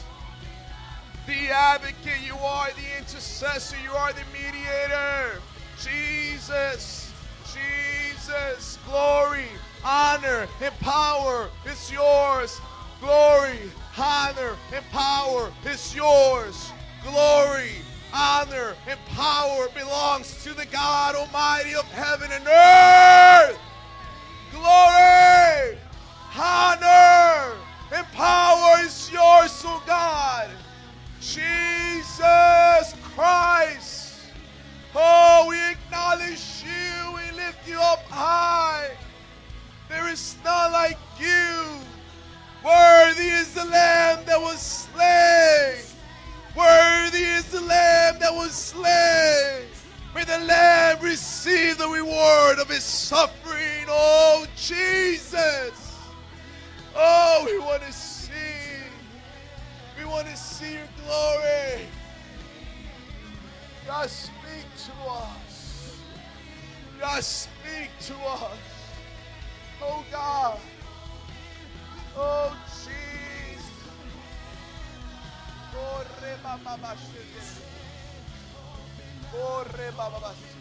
[1.26, 2.20] the advocate.
[2.24, 3.76] You are the intercessor.
[3.84, 5.40] You are the mediator.
[5.80, 7.12] Jesus,
[7.52, 9.46] Jesus, glory,
[9.84, 12.60] honor, and power is yours.
[13.00, 13.58] Glory,
[13.98, 16.70] honor, and power is yours.
[17.02, 17.72] Glory,
[18.14, 23.58] honor and power belongs to the God Almighty of heaven and earth.
[24.52, 25.78] Glory,
[26.38, 27.56] honor,
[27.92, 30.48] and power is yours, oh God.
[31.22, 34.14] Jesus Christ.
[34.94, 37.12] Oh, we acknowledge you.
[37.14, 38.90] We lift you up high.
[39.88, 41.78] There is none like you.
[42.64, 45.84] Worthy is the Lamb that was slain.
[46.56, 49.68] Worthy is the Lamb that was slain.
[50.14, 53.86] May the Lamb receive the reward of his suffering.
[53.88, 55.96] Oh, Jesus.
[56.94, 58.32] Oh, we want to see.
[59.98, 61.86] We want to see your glory.
[63.86, 65.98] God, speak to us.
[67.00, 68.58] God, speak to us.
[69.82, 70.58] Oh, God.
[72.16, 73.70] Oh, Jesus.
[75.74, 77.62] Oh, re ba ba ba shite.
[79.34, 80.58] Oh, re ba ba ba shite.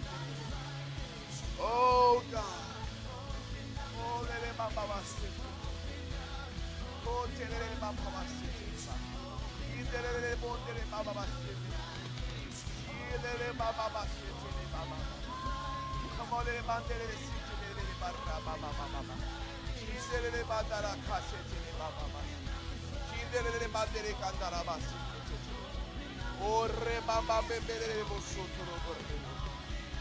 [1.59, 2.43] Oh, God.
[3.97, 4.25] Oh.
[7.05, 7.27] Oh,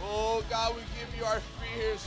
[0.03, 0.41] Oh.
[0.41, 2.07] Oh God, we give you our fears.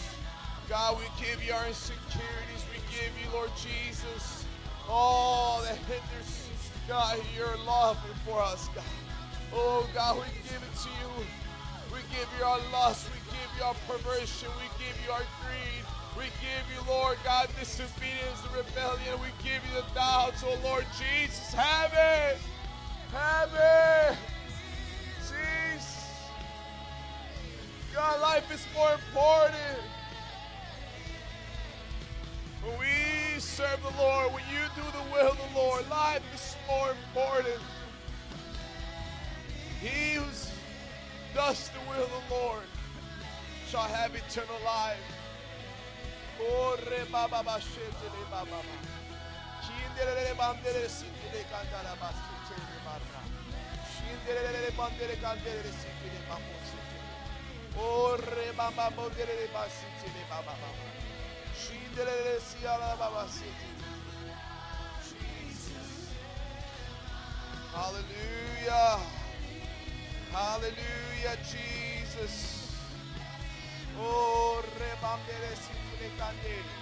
[0.69, 2.63] God, we give you our insecurities.
[2.71, 4.45] We give you, Lord Jesus,
[4.89, 6.42] all that hinders,
[6.87, 8.83] God, your love for us, God.
[9.53, 11.25] Oh God, we give it to you.
[11.91, 13.07] We give you our lust.
[13.07, 14.49] We give you our perversion.
[14.57, 15.85] We give you our greed.
[16.17, 19.19] We give you, Lord God, disobedience and rebellion.
[19.21, 21.53] We give you the doubts, oh Lord Jesus.
[21.53, 22.37] Have it.
[23.11, 24.17] Have it.
[25.21, 26.05] Jesus.
[27.93, 29.79] God, life is more important.
[32.63, 36.52] When we serve the Lord, when you do the will of the Lord, life is
[36.67, 37.61] more important.
[39.81, 40.23] He who
[41.35, 42.63] does the will of the Lord
[43.67, 44.97] shall have eternal life.
[46.39, 46.77] Oh,
[67.73, 68.99] Hallelujah.
[70.31, 72.69] Hallelujah, Jesus.
[73.97, 76.73] Oh, rebandere siti le candele.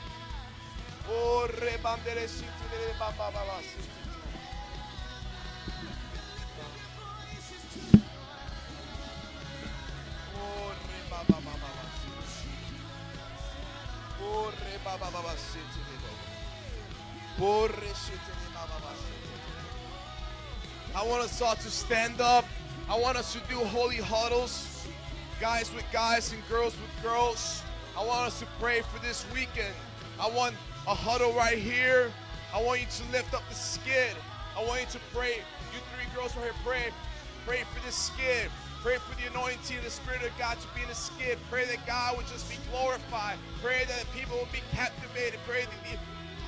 [1.08, 4.00] Oh, rebandere siti le ba ba ba ba siti.
[10.36, 12.52] Oh, re ba ba ba ba ba siti.
[14.20, 16.12] Oh, re ba ba ba ba siti le ba.
[17.40, 17.94] Oh, re
[20.96, 22.46] I want us all to stand up.
[22.90, 24.86] I want us to do holy huddles,
[25.40, 27.64] guys with guys and girls with girls.
[27.98, 29.74] I want us to pray for this weekend.
[30.20, 30.56] I want
[30.88, 32.12] a huddle right here.
[32.54, 34.16] I want you to lift up the skid.
[34.58, 35.36] I want you to pray.
[35.72, 36.86] You three girls right here, pray.
[37.46, 38.52] Pray for this skid.
[38.84, 41.38] Pray for the anointing of the Spirit of God to be in the skid.
[41.50, 43.38] Pray that God would just be glorified.
[43.62, 45.40] Pray that the people would be captivated.
[45.48, 45.96] Pray that the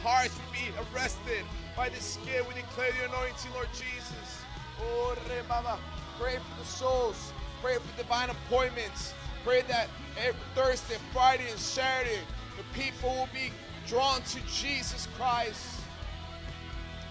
[0.03, 1.45] hearts would be arrested
[1.77, 2.43] by the skin.
[2.47, 4.43] We declare the anointing, Lord Jesus.
[4.81, 5.15] Oh,
[5.47, 5.79] baba.
[6.19, 7.31] Pray for the souls.
[7.61, 9.13] Pray for divine appointments.
[9.45, 9.87] Pray that
[10.19, 12.19] every Thursday, Friday, and Saturday,
[12.57, 13.51] the people will be
[13.87, 15.79] drawn to Jesus Christ.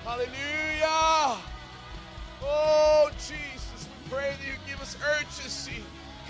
[0.04, 1.38] Hallelujah.
[2.44, 5.82] Oh, Jesus, we pray that you give us urgency.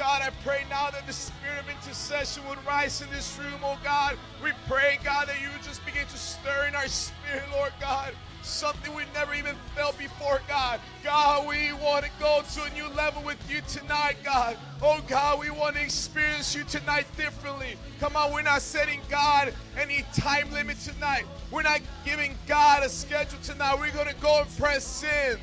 [0.02, 3.78] God, I pray now that the spirit of intercession would rise in this room, oh
[3.84, 4.18] God.
[4.42, 8.12] We pray, God, that you would just begin to stir in our spirit, Lord God.
[8.42, 10.80] Something we never even felt before, God.
[11.04, 14.56] God, we want to go to a new level with you tonight, God.
[14.82, 17.76] Oh, God, we want to experience you tonight differently.
[18.00, 21.26] Come on, we're not setting God any time limit tonight.
[21.52, 23.78] We're not giving God a schedule tonight.
[23.78, 25.38] We're going to go and press in.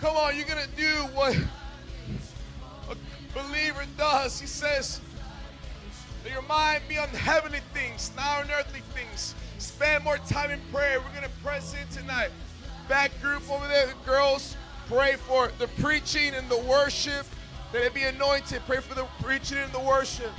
[0.00, 1.36] Come on, you're going to do what
[3.34, 4.40] believer does.
[4.40, 5.00] He says,
[6.24, 9.34] Let your mind be on heavenly things, not on earthly things.
[9.58, 11.00] Spend more time in prayer.
[11.00, 12.30] We're going to press in tonight.
[12.88, 14.56] Back group over there, the girls,
[14.88, 17.26] pray for the preaching and the worship.
[17.72, 18.62] That it be anointed.
[18.66, 20.32] Pray for the preaching and the worship.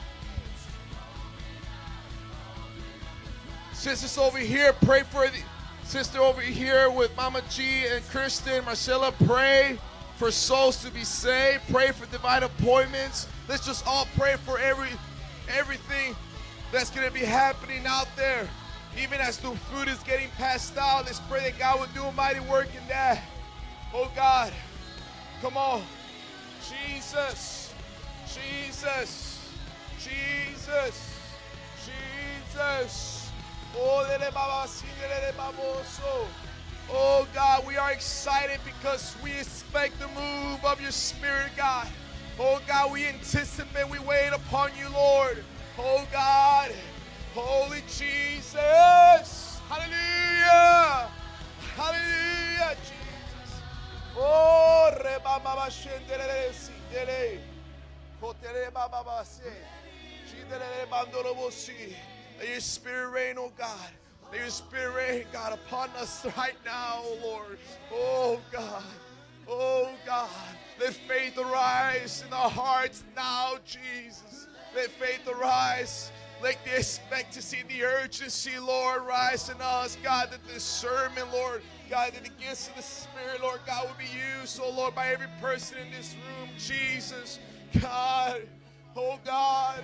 [3.73, 5.39] Sisters over here, pray for the
[5.85, 9.11] sister over here with Mama G and Kristen, Marcella.
[9.25, 9.79] Pray
[10.21, 11.63] for souls to be saved.
[11.71, 13.25] Pray for divine appointments.
[13.49, 14.89] Let's just all pray for every
[15.49, 16.15] everything
[16.71, 18.47] that's going to be happening out there.
[19.01, 22.11] Even as the food is getting passed out, let's pray that God would do a
[22.11, 23.23] mighty work in that.
[23.95, 24.53] Oh God,
[25.41, 25.81] come on.
[26.69, 27.73] Jesus,
[28.27, 29.39] Jesus,
[29.97, 31.17] Jesus,
[31.83, 33.31] Jesus.
[33.75, 34.05] Oh,
[36.89, 41.87] Oh God, we are excited because we expect the move of your spirit, God.
[42.39, 45.43] Oh God, we anticipate, we wait upon you, Lord.
[45.77, 46.71] Oh God,
[47.33, 49.59] Holy Jesus.
[49.69, 51.09] Hallelujah.
[51.75, 53.61] Hallelujah, Jesus.
[54.17, 57.39] Oh, reba baba shendelele sindele.
[58.21, 59.43] Kotere baba se.
[60.27, 61.95] Shindelele bandolo bosi.
[62.39, 63.91] Let your spirit reign, oh God.
[64.31, 67.57] Let your spirit God, upon us right now, Lord.
[67.91, 68.83] Oh God.
[69.47, 70.29] Oh God.
[70.79, 74.47] Let faith arise in our hearts now, Jesus.
[74.75, 76.11] Let faith arise.
[76.41, 79.97] Let the expectancy, the urgency, Lord, rise in us.
[80.01, 81.61] God, that the discernment, Lord.
[81.89, 84.05] God, that the gifts of the Spirit, Lord, God, will be
[84.39, 87.37] used, oh Lord, by every person in this room, Jesus.
[87.79, 88.41] God,
[88.95, 89.83] oh God.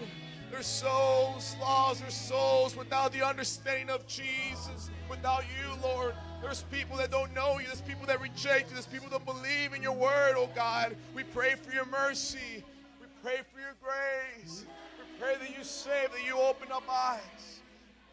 [0.52, 6.14] Their souls lost, their souls without the understanding of Jesus, without you, Lord.
[6.42, 9.74] There's people that don't know you, there's people that reject you, there's people that believe
[9.74, 10.96] in your word, oh God.
[11.14, 12.64] We pray for your mercy,
[13.02, 14.66] we pray for your grace,
[14.98, 17.62] we pray that you save, that you open up eyes.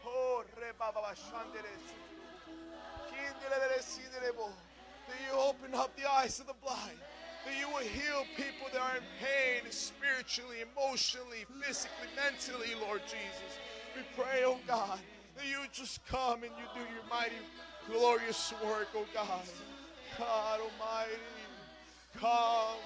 [0.07, 0.43] Oh,
[5.05, 6.99] that you open up the eyes of the blind
[7.45, 13.59] that you will heal people that are in pain spiritually, emotionally, physically, mentally, Lord Jesus.
[13.97, 14.99] We pray, oh God,
[15.37, 17.37] that you just come and you do your mighty,
[17.87, 19.43] glorious work, oh God.
[20.19, 21.19] God Almighty,
[22.19, 22.79] come.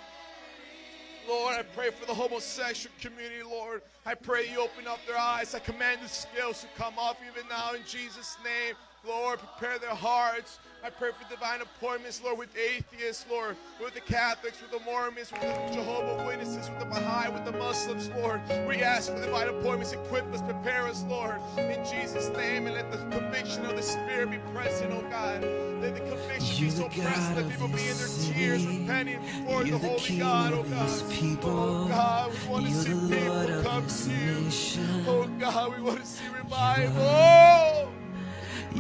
[1.29, 3.83] Lord, I pray for the homosexual community, Lord.
[4.07, 5.55] I pray you open up their eyes.
[5.55, 8.75] I command the scales to come off even now in Jesus' name.
[9.09, 10.59] Lord, prepare their hearts.
[10.85, 15.33] I pray for divine appointments, Lord, with atheists, Lord, with the Catholics, with the Mormons,
[15.33, 18.43] with the Jehovah Witnesses, with the Baha'i, with the Muslims, Lord.
[18.69, 19.93] We ask for divine appointments.
[19.93, 24.31] Equip us, prepare us, Lord, in Jesus' name, and let the conviction of the Spirit
[24.31, 25.43] be present, oh God.
[25.81, 29.79] Let the conviction be so present that people be in their tears, repenting before the
[29.79, 31.03] Holy God, oh God.
[31.43, 34.51] Oh God, we want to see people come to you.
[35.09, 37.98] Oh God, we want to see revival.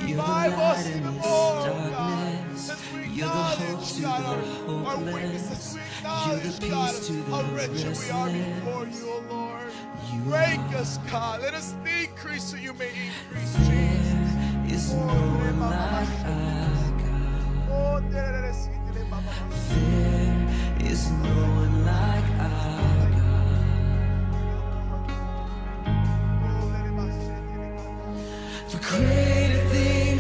[0.02, 2.34] Revive us even more, oh God.
[2.52, 5.74] As we acknowledge, God, our, our weaknesses.
[5.76, 6.94] We acknowledge, God,
[7.30, 9.72] how wretched we are before you, oh Lord.
[10.26, 11.42] Break us, God.
[11.42, 14.72] Let us decrease so you may increase, Jesus.
[14.72, 17.70] is oh, no one like our God.
[17.70, 18.00] Oh.
[18.10, 18.44] There
[20.84, 23.90] is no one like our God.
[26.30, 28.70] Oh, dele ba si dele ba.
[28.70, 29.37] For greater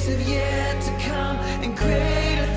[0.08, 2.47] have yet to come, and greater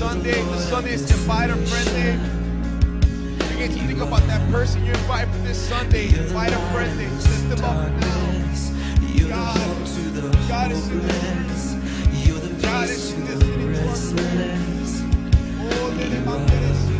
[0.00, 0.32] Sunday.
[0.32, 2.16] The Sunday is invite a friend day.
[3.50, 6.06] Begin to think about that person you invite for this Sunday.
[6.08, 6.98] Invite a friend.
[6.98, 11.74] Lift them up the God- God is in this
[12.62, 13.44] God is in this
[13.78, 15.02] restless.
[15.60, 16.99] Oh,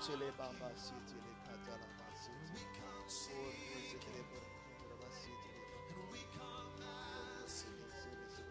[0.00, 0.32] chile
[0.76, 2.56] si ti le ka ta la ba si ti.
[2.80, 4.40] Oh, re si ti le ba
[4.88, 5.64] ba ba si ti le.
[5.92, 8.42] Oh, si le si le si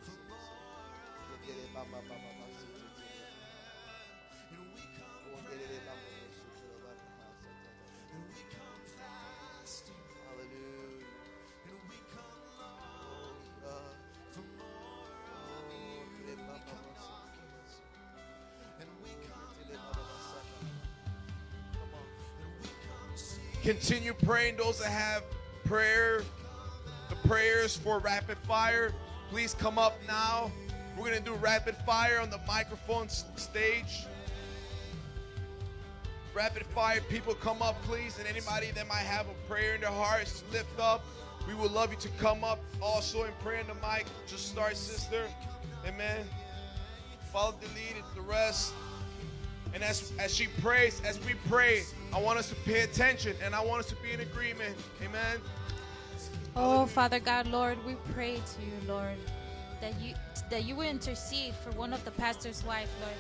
[23.70, 24.58] Continue praying.
[24.58, 25.22] Those that have
[25.64, 26.24] prayer,
[27.08, 28.92] the prayers for rapid fire,
[29.30, 30.52] please come up now.
[30.98, 34.08] We're going to do rapid fire on the microphone stage.
[36.34, 38.18] Rapid fire, people come up, please.
[38.18, 41.06] And anybody that might have a prayer in their hearts, lift up.
[41.48, 44.08] We would love you to come up also and pray in the mic.
[44.26, 45.28] Just start, sister.
[45.88, 46.26] Amen.
[47.32, 48.74] Follow the lead and the rest.
[49.74, 51.84] And as, as she prays, as we pray,
[52.14, 54.76] I want us to pay attention and I want us to be in agreement.
[55.04, 55.38] Amen.
[56.56, 59.18] Oh, Father God, Lord, we pray to you, Lord,
[59.82, 60.14] that you
[60.50, 63.14] that you will intercede for one of the pastor's wife, Lord,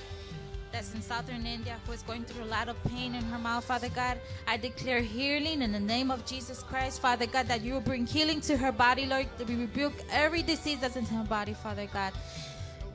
[0.71, 3.63] that's in southern India who is going through a lot of pain in her mouth,
[3.63, 4.19] Father God.
[4.47, 8.07] I declare healing in the name of Jesus Christ, Father God, that you will bring
[8.07, 11.87] healing to her body, Lord, that we rebuke every disease that's in her body, Father
[11.93, 12.13] God.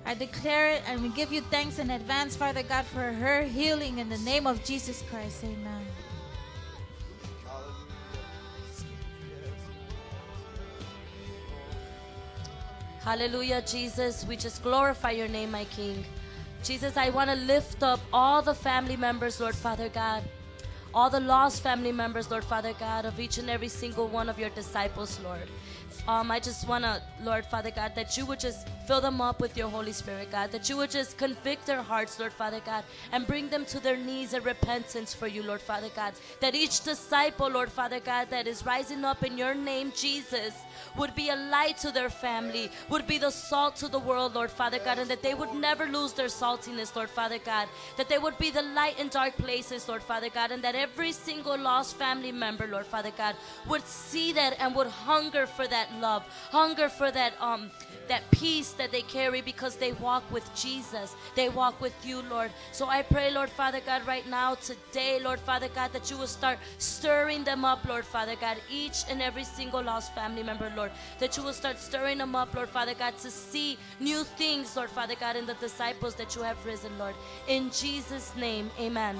[0.06, 3.98] I declare it and we give you thanks in advance, Father God, for her healing
[3.98, 5.44] in the name of Jesus Christ.
[5.44, 5.86] Amen.
[13.00, 14.24] Hallelujah, Jesus.
[14.26, 16.04] We just glorify your name, my King.
[16.62, 20.22] Jesus, I want to lift up all the family members, Lord Father God.
[20.94, 24.38] All the lost family members, Lord Father God, of each and every single one of
[24.38, 25.48] your disciples, Lord.
[26.06, 29.40] Um, I just want to, Lord Father God, that you would just fill them up
[29.40, 30.52] with your Holy Spirit, God.
[30.52, 33.96] That you would just convict their hearts, Lord Father God, and bring them to their
[33.96, 36.12] knees in repentance for you, Lord Father God.
[36.40, 40.54] That each disciple, Lord Father God, that is rising up in your name, Jesus,
[40.96, 44.50] would be a light to their family, would be the salt to the world, Lord
[44.50, 47.68] Father God, and that they would never lose their saltiness, Lord Father God.
[47.96, 51.12] That they would be the light in dark places, Lord Father God, and that every
[51.12, 53.36] single lost family member, Lord Father God,
[53.68, 57.70] would see that and would hunger for that love, hunger for that um
[58.08, 61.14] that peace that they carry because they walk with Jesus.
[61.34, 62.50] They walk with you, Lord.
[62.72, 66.26] So I pray, Lord Father God, right now, today, Lord Father God, that you will
[66.26, 70.90] start stirring them up, Lord Father God, each and every single lost family member, Lord.
[71.18, 74.90] That you will start stirring them up, Lord Father God, to see new things, Lord
[74.90, 77.14] Father God, in the disciples that you have risen, Lord.
[77.48, 79.18] In Jesus' name, amen.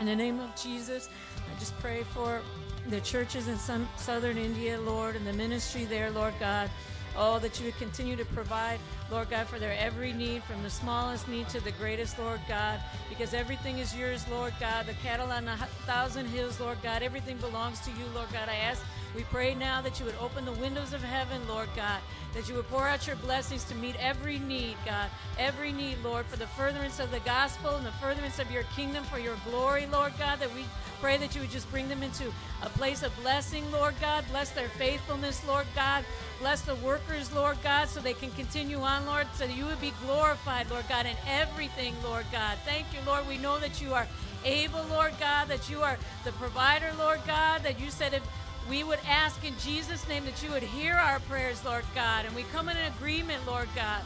[0.00, 1.08] In the name of Jesus,
[1.38, 2.42] I just pray for
[2.88, 6.70] the churches in some, southern India, Lord, and the ministry there, Lord God.
[7.18, 8.78] Oh, that you would continue to provide,
[9.10, 12.78] Lord God, for their every need, from the smallest need to the greatest, Lord God,
[13.08, 14.86] because everything is yours, Lord God.
[14.86, 15.56] The cattle on a
[15.86, 18.50] thousand hills, Lord God, everything belongs to you, Lord God.
[18.50, 18.82] I ask,
[19.14, 22.00] we pray now that you would open the windows of heaven, Lord God,
[22.34, 26.26] that you would pour out your blessings to meet every need, God, every need, Lord,
[26.26, 29.86] for the furtherance of the gospel and the furtherance of your kingdom, for your glory,
[29.86, 30.64] Lord God, that we
[31.00, 32.24] pray that you would just bring them into
[32.62, 34.24] a place of blessing, Lord God.
[34.30, 36.04] Bless their faithfulness, Lord God.
[36.38, 39.92] Bless the workers, Lord God, so they can continue on, Lord, so you would be
[40.04, 42.58] glorified, Lord God, in everything, Lord God.
[42.64, 43.26] Thank you, Lord.
[43.26, 44.06] We know that you are
[44.44, 48.22] able, Lord God, that you are the provider, Lord God, that you said if
[48.68, 52.34] we would ask in Jesus' name that you would hear our prayers, Lord God, and
[52.34, 54.02] we come in agreement, Lord God.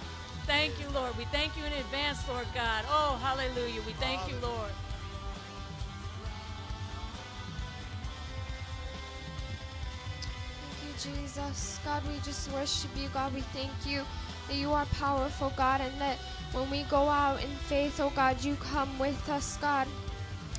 [0.47, 1.16] Thank you, Lord.
[1.16, 2.85] We thank you in advance, Lord God.
[2.89, 3.81] Oh, hallelujah.
[3.86, 4.70] We thank you, Lord.
[11.02, 11.81] Jesus.
[11.85, 13.09] God, we just worship you.
[13.09, 14.05] God, we thank you
[14.48, 16.18] that you are powerful, God, and that
[16.52, 19.86] when we go out in faith, oh God, you come with us, God.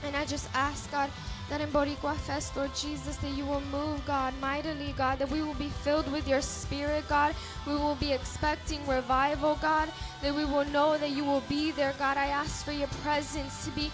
[0.03, 1.09] And I just ask, God,
[1.49, 5.41] that in Boricua Fest, Lord Jesus, that you will move, God, mightily, God, that we
[5.43, 7.35] will be filled with your spirit, God.
[7.67, 9.89] We will be expecting revival, God,
[10.21, 12.17] that we will know that you will be there, God.
[12.17, 13.91] I ask for your presence to be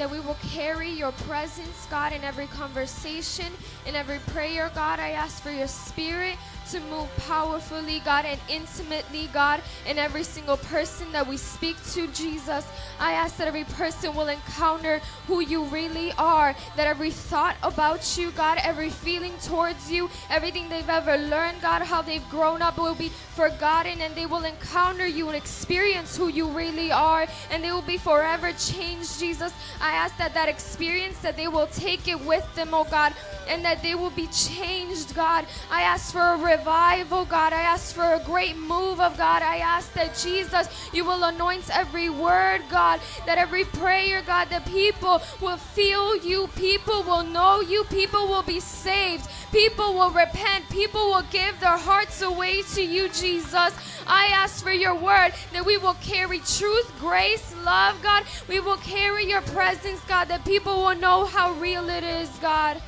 [0.00, 3.44] that we will carry your presence, God, in every conversation,
[3.84, 4.98] in every prayer, God.
[4.98, 6.36] I ask for your spirit
[6.72, 12.06] to move powerfully, God, and intimately, God, in every single person that we speak to,
[12.08, 12.66] Jesus.
[13.00, 18.16] I ask that every person will encounter who you really are, that every thought about
[18.16, 22.78] you, God, every feeling towards you, everything they've ever learned, God, how they've grown up
[22.78, 27.64] will be forgotten and they will encounter you and experience who you really are and
[27.64, 29.52] they will be forever changed, Jesus.
[29.80, 33.14] I ask that that experience, that they will take it with them, oh God,
[33.48, 35.46] and that they will be changed, God.
[35.70, 37.52] I ask for a revival, God.
[37.52, 39.42] I ask for a great move of God.
[39.42, 44.66] I ask that Jesus, you will anoint every word, God, that every prayer, God, that
[44.66, 50.68] people will feel you, people will know you, people will be saved, people will repent,
[50.70, 53.72] people will give their hearts away to you, Jesus.
[54.06, 58.24] I ask for your word that we will carry truth, grace, love, God.
[58.48, 62.80] We will carry your presence, God, that people will know how real it is, God.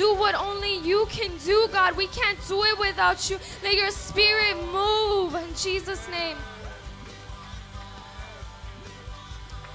[0.00, 1.94] Do what only you can do, God.
[1.94, 3.38] We can't do it without you.
[3.62, 6.38] Let your spirit move in Jesus' name.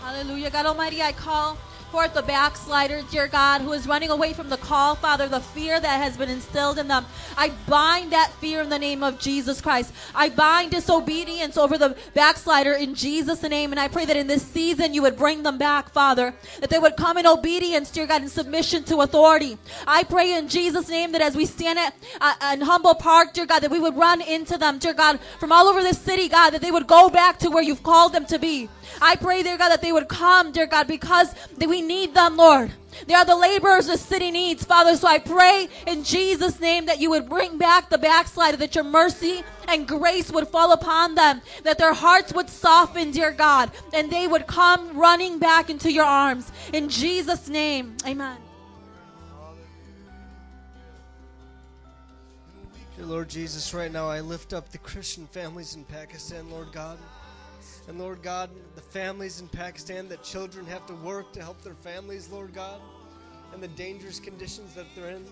[0.02, 0.50] Hallelujah.
[0.50, 1.60] God Almighty, I call
[1.96, 5.80] forth the backslider, dear God, who is running away from the call, Father, the fear
[5.80, 7.06] that has been instilled in them.
[7.38, 9.94] I bind that fear in the name of Jesus Christ.
[10.14, 13.72] I bind disobedience over the backslider in Jesus' name.
[13.72, 16.80] And I pray that in this season you would bring them back, Father, that they
[16.80, 19.58] would come in obedience, dear God, in submission to authority.
[19.88, 23.46] I pray in Jesus' name that as we stand at uh, in Humboldt Park, dear
[23.46, 26.50] God, that we would run into them, dear God, from all over this city, God,
[26.50, 28.68] that they would go back to where you've called them to be.
[29.02, 32.72] I pray, dear God, that they would come, dear God, because we need them, Lord.
[33.08, 34.96] They are the laborers the city needs, Father.
[34.96, 38.84] So I pray in Jesus' name that you would bring back the backslider, that your
[38.84, 44.10] mercy and grace would fall upon them, that their hearts would soften, dear God, and
[44.10, 46.52] they would come running back into your arms.
[46.74, 48.38] In Jesus' name, amen.
[52.96, 56.98] Dear Lord Jesus, right now I lift up the Christian families in Pakistan, Lord God.
[57.88, 61.76] And Lord God, the families in Pakistan that children have to work to help their
[61.76, 62.82] families, Lord God,
[63.54, 65.26] and the dangerous conditions that they're in.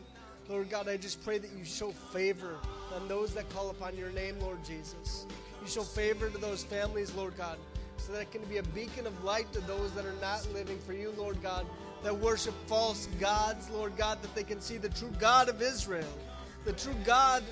[0.49, 2.57] Lord God, I just pray that you show favor
[2.93, 5.25] on those that call upon your name, Lord Jesus.
[5.61, 7.57] You show favor to those families, Lord God,
[7.97, 10.77] so that it can be a beacon of light to those that are not living
[10.79, 11.65] for you, Lord God,
[12.03, 16.05] that worship false gods, Lord God, that they can see the true God of Israel,
[16.65, 17.43] the true God,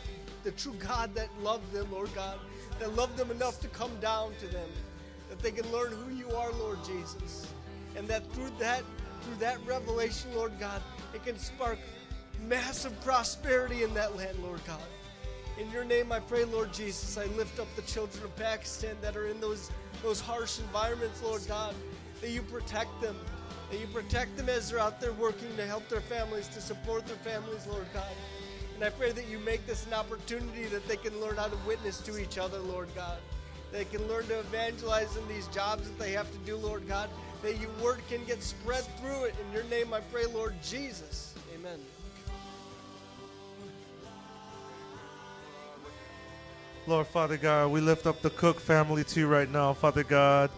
[0.44, 2.38] the true God that loved them, Lord God,
[2.80, 4.70] that loved them enough to come down to them,
[5.42, 7.48] they can learn who you are, Lord Jesus,
[7.96, 8.84] and that through that,
[9.22, 10.82] through that revelation, Lord God,
[11.14, 11.78] it can spark
[12.48, 14.80] massive prosperity in that land, Lord God.
[15.60, 19.16] In your name I pray, Lord Jesus, I lift up the children of Pakistan that
[19.16, 19.70] are in those,
[20.02, 21.76] those harsh environments, Lord God,
[22.22, 23.16] that you protect them,
[23.70, 27.06] that you protect them as they're out there working to help their families, to support
[27.06, 28.12] their families, Lord God.
[28.76, 31.58] And I pray that you make this an opportunity that they can learn how to
[31.68, 33.20] witness to each other, Lord God.
[33.72, 37.10] They can learn to evangelize in these jobs that they have to do, Lord God.
[37.42, 39.36] That your word can get spread through it.
[39.46, 41.34] In your name I pray, Lord Jesus.
[41.56, 41.80] Amen.
[46.88, 50.50] Lord Father God, we lift up the Cook family to you right now, Father God.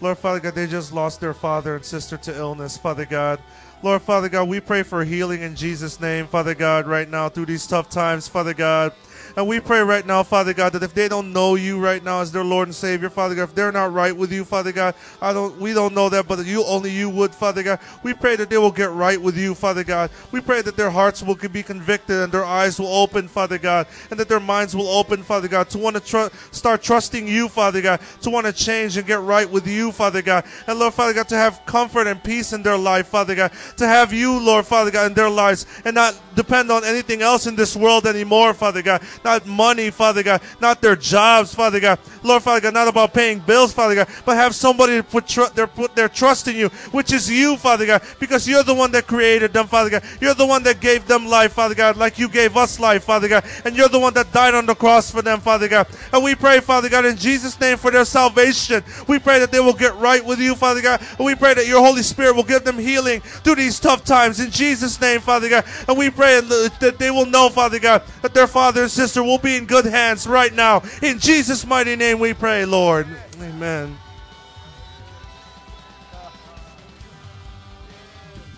[0.00, 3.42] Lord Father God, they just lost their father and sister to illness, Father God.
[3.82, 7.46] Lord Father God, we pray for healing in Jesus' name, Father God, right now through
[7.46, 8.92] these tough times, Father God.
[9.36, 12.20] And we pray right now, Father God, that if they don't know you right now
[12.20, 14.94] as their Lord and Savior, Father God, if they're not right with you, Father God,
[15.20, 17.78] I don't we don't know that, but you only you would, Father God.
[18.02, 20.10] We pray that they will get right with you, Father God.
[20.32, 23.86] We pray that their hearts will be convicted and their eyes will open, Father God,
[24.10, 27.48] and that their minds will open, Father God, to want to tr- start trusting you,
[27.48, 30.44] Father God, to want to change and get right with you, Father God.
[30.66, 33.86] And Lord, Father God, to have comfort and peace in their life, Father God, to
[33.86, 37.56] have you, Lord, Father God, in their lives and not depend on anything else in
[37.56, 39.02] this world anymore, Father God.
[39.24, 41.98] Not money, Father God, not their jobs, Father God.
[42.22, 45.52] Lord, Father God, not about paying bills, Father God, but have somebody to put, tr-
[45.54, 48.92] their, put their trust in you, which is you, Father God, because you're the one
[48.92, 50.02] that created them, Father God.
[50.20, 53.28] You're the one that gave them life, Father God, like you gave us life, Father
[53.28, 53.44] God.
[53.64, 55.86] And you're the one that died on the cross for them, Father God.
[56.12, 58.82] And we pray, Father God, in Jesus' name for their salvation.
[59.06, 61.00] We pray that they will get right with you, Father God.
[61.18, 64.40] And we pray that your Holy Spirit will give them healing through these tough times.
[64.40, 65.64] In Jesus' name, Father God.
[65.88, 69.38] And we pray that they will know, Father God, that their father and sister will
[69.38, 70.82] be in good hands right now.
[71.02, 73.06] In Jesus' mighty name we pray, Lord.
[73.40, 73.96] Amen.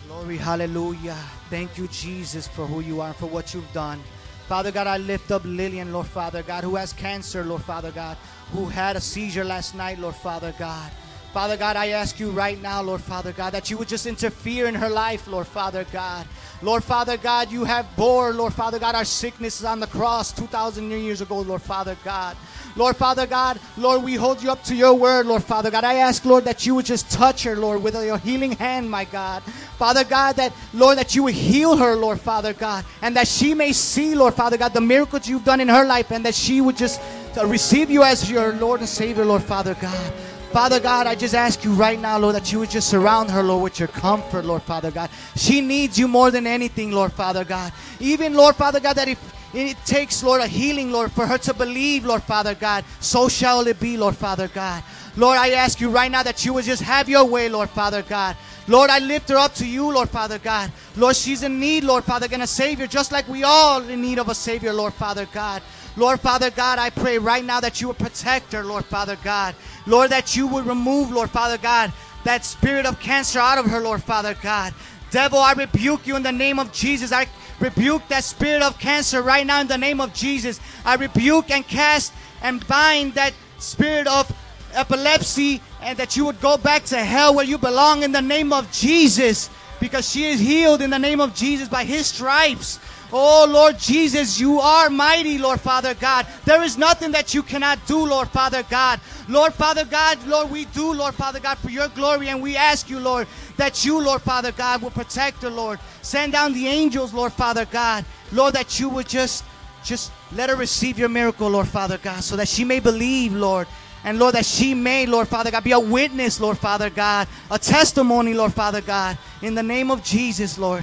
[0.06, 1.18] Glory, hallelujah.
[1.50, 4.00] Thank you, Jesus, for who you are for what you've done.
[4.48, 8.16] Father God, I lift up Lillian, Lord Father God, who has cancer, Lord Father God,
[8.52, 10.90] who had a seizure last night, Lord Father God.
[11.32, 14.66] Father God, I ask you right now, Lord Father God, that you would just interfere
[14.66, 16.26] in her life, Lord Father God.
[16.62, 20.90] Lord Father God, you have bore, Lord Father God, our sicknesses on the cross 2,000
[20.90, 22.36] years ago, Lord Father God.
[22.76, 25.84] Lord Father God, Lord, we hold you up to your word, Lord Father God.
[25.84, 29.04] I ask, Lord, that you would just touch her, Lord, with your healing hand, my
[29.04, 29.42] God.
[29.42, 33.54] Father God, that, Lord, that you would heal her, Lord Father God, and that she
[33.54, 36.60] may see, Lord Father God, the miracles you've done in her life, and that she
[36.60, 37.00] would just
[37.44, 40.12] receive you as your Lord and Savior, Lord Father God.
[40.52, 43.42] Father God, I just ask you right now, Lord, that you would just surround her,
[43.42, 45.08] Lord, with your comfort, Lord Father God.
[45.34, 47.72] She needs you more than anything, Lord Father God.
[48.00, 49.18] Even, Lord Father God, that if
[49.54, 53.66] it takes, Lord, a healing, Lord, for her to believe, Lord Father God, so shall
[53.66, 54.82] it be, Lord Father God.
[55.16, 58.02] Lord, I ask you right now that you would just have your way, Lord Father
[58.02, 58.36] God.
[58.68, 60.70] Lord, I lift her up to you, Lord Father God.
[60.96, 64.18] Lord, she's in need, Lord Father God, a Savior, just like we all in need
[64.18, 65.62] of a Savior, Lord Father God.
[65.96, 69.54] Lord Father God, I pray right now that you would protect her, Lord Father God.
[69.86, 71.92] Lord, that you would remove, Lord Father God,
[72.24, 74.74] that spirit of cancer out of her, Lord Father God.
[75.10, 77.12] Devil, I rebuke you in the name of Jesus.
[77.12, 77.26] I
[77.60, 80.60] rebuke that spirit of cancer right now in the name of Jesus.
[80.84, 84.32] I rebuke and cast and bind that spirit of
[84.72, 88.52] epilepsy and that you would go back to hell where you belong in the name
[88.52, 89.50] of Jesus
[89.80, 92.78] because she is healed in the name of Jesus by his stripes.
[93.14, 96.26] Oh Lord Jesus, you are mighty, Lord Father God.
[96.46, 99.00] There is nothing that you cannot do, Lord Father God.
[99.28, 102.88] Lord Father God, Lord, we do, Lord Father God, for your glory, and we ask
[102.88, 103.28] you, Lord,
[103.58, 105.78] that you, Lord Father God, will protect her, Lord.
[106.00, 108.06] Send down the angels, Lord Father God.
[108.32, 109.44] Lord, that you would just,
[109.84, 113.68] just let her receive your miracle, Lord Father God, so that she may believe, Lord.
[114.04, 117.58] And Lord, that she may, Lord Father God, be a witness, Lord Father God, a
[117.58, 120.82] testimony, Lord Father God, in the name of Jesus, Lord.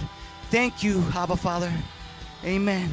[0.51, 1.73] Thank you, Abba Father.
[2.45, 2.89] Amen.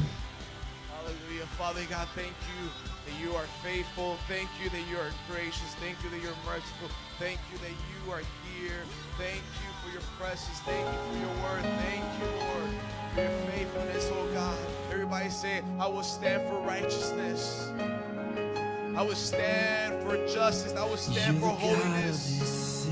[0.91, 1.45] Hallelujah.
[1.57, 2.69] Father God, thank you
[3.05, 4.17] that you are faithful.
[4.27, 5.73] Thank you that you are gracious.
[5.79, 6.89] Thank you that you're merciful.
[7.17, 8.83] Thank you that you are here.
[9.17, 10.59] Thank you for your presence.
[10.59, 11.63] Thank you for your word.
[11.63, 12.69] Thank you, Lord,
[13.15, 14.57] for your faithfulness, oh God.
[14.91, 17.71] Everybody say, I will stand for righteousness.
[18.97, 20.73] I will stand for justice.
[20.73, 22.85] I will stand for holiness.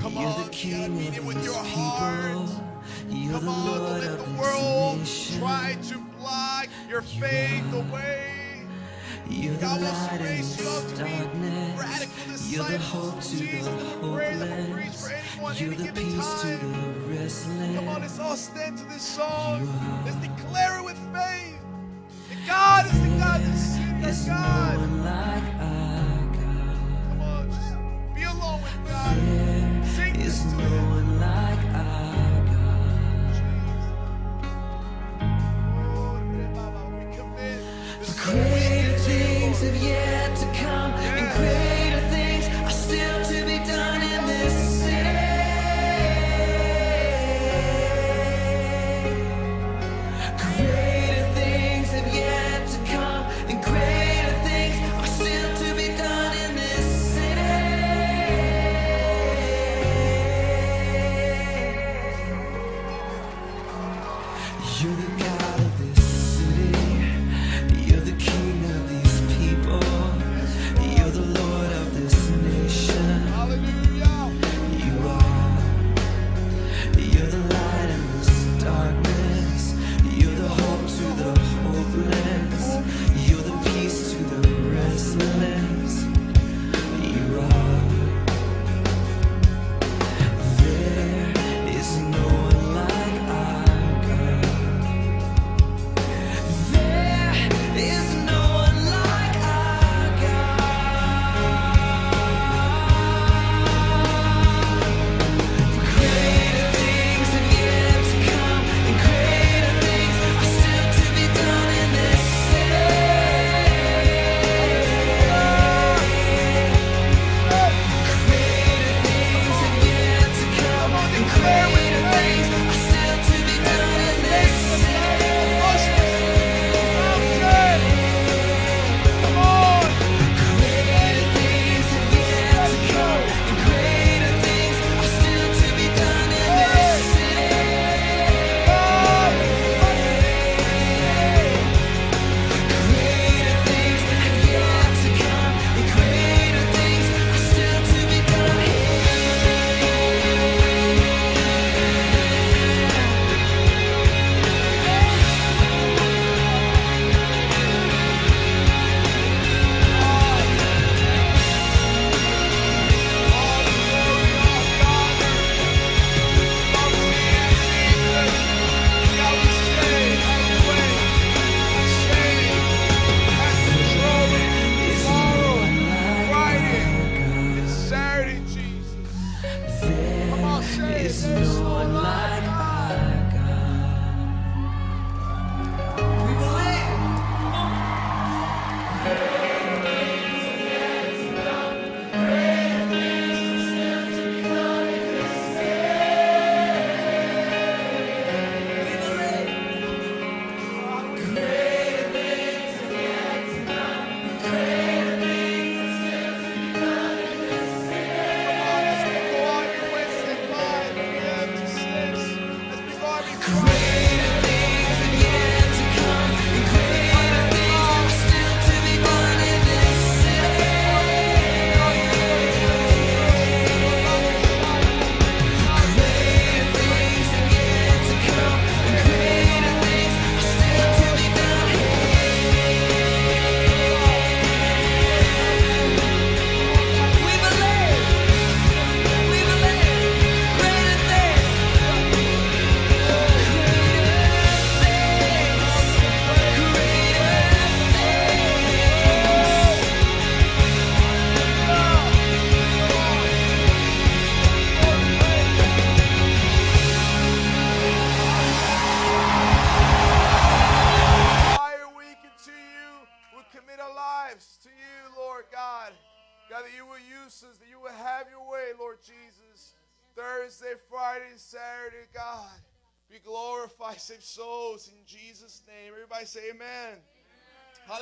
[0.00, 2.73] Come on, you gotta mean it with your heart.
[3.10, 5.00] Come on, don't let the world
[5.38, 8.34] try to block your faith away.
[9.60, 11.10] God wants to raise you up to be
[11.78, 13.66] radical disciples of Jesus.
[13.66, 17.74] And I pray that will reach for anyone any given time.
[17.74, 19.68] Come on, let's all stand to this song.
[20.04, 21.58] Let's declare it with faith.
[22.28, 23.56] That God is the God that
[24.02, 24.78] that God.
[27.08, 29.16] Come on, just be alone with God.
[29.86, 31.73] Sing this to Him.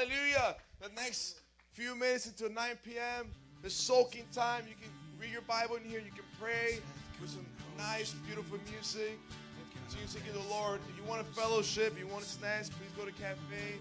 [0.03, 0.57] Hallelujah.
[0.81, 1.43] The next
[1.75, 3.31] few minutes until 9 p.m.,
[3.63, 4.65] the soaking time.
[4.67, 6.01] You can read your Bible in here.
[6.01, 6.81] You can pray
[7.21, 7.47] with some
[7.79, 9.17] nice, beautiful music.
[9.21, 10.81] And continue seeking the Lord.
[10.91, 13.79] If you want a fellowship, you want snacks, please go to Cafe.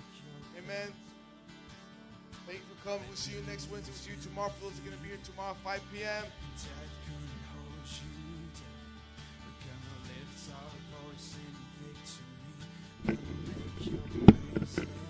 [0.60, 0.93] Amen.
[2.45, 3.07] Thank you for coming.
[3.07, 3.91] We'll see you next Wednesday.
[3.91, 4.52] We'll see you tomorrow.
[4.60, 6.26] For those are going to be here tomorrow, 5 p.m.
[13.07, 14.35] Thank you.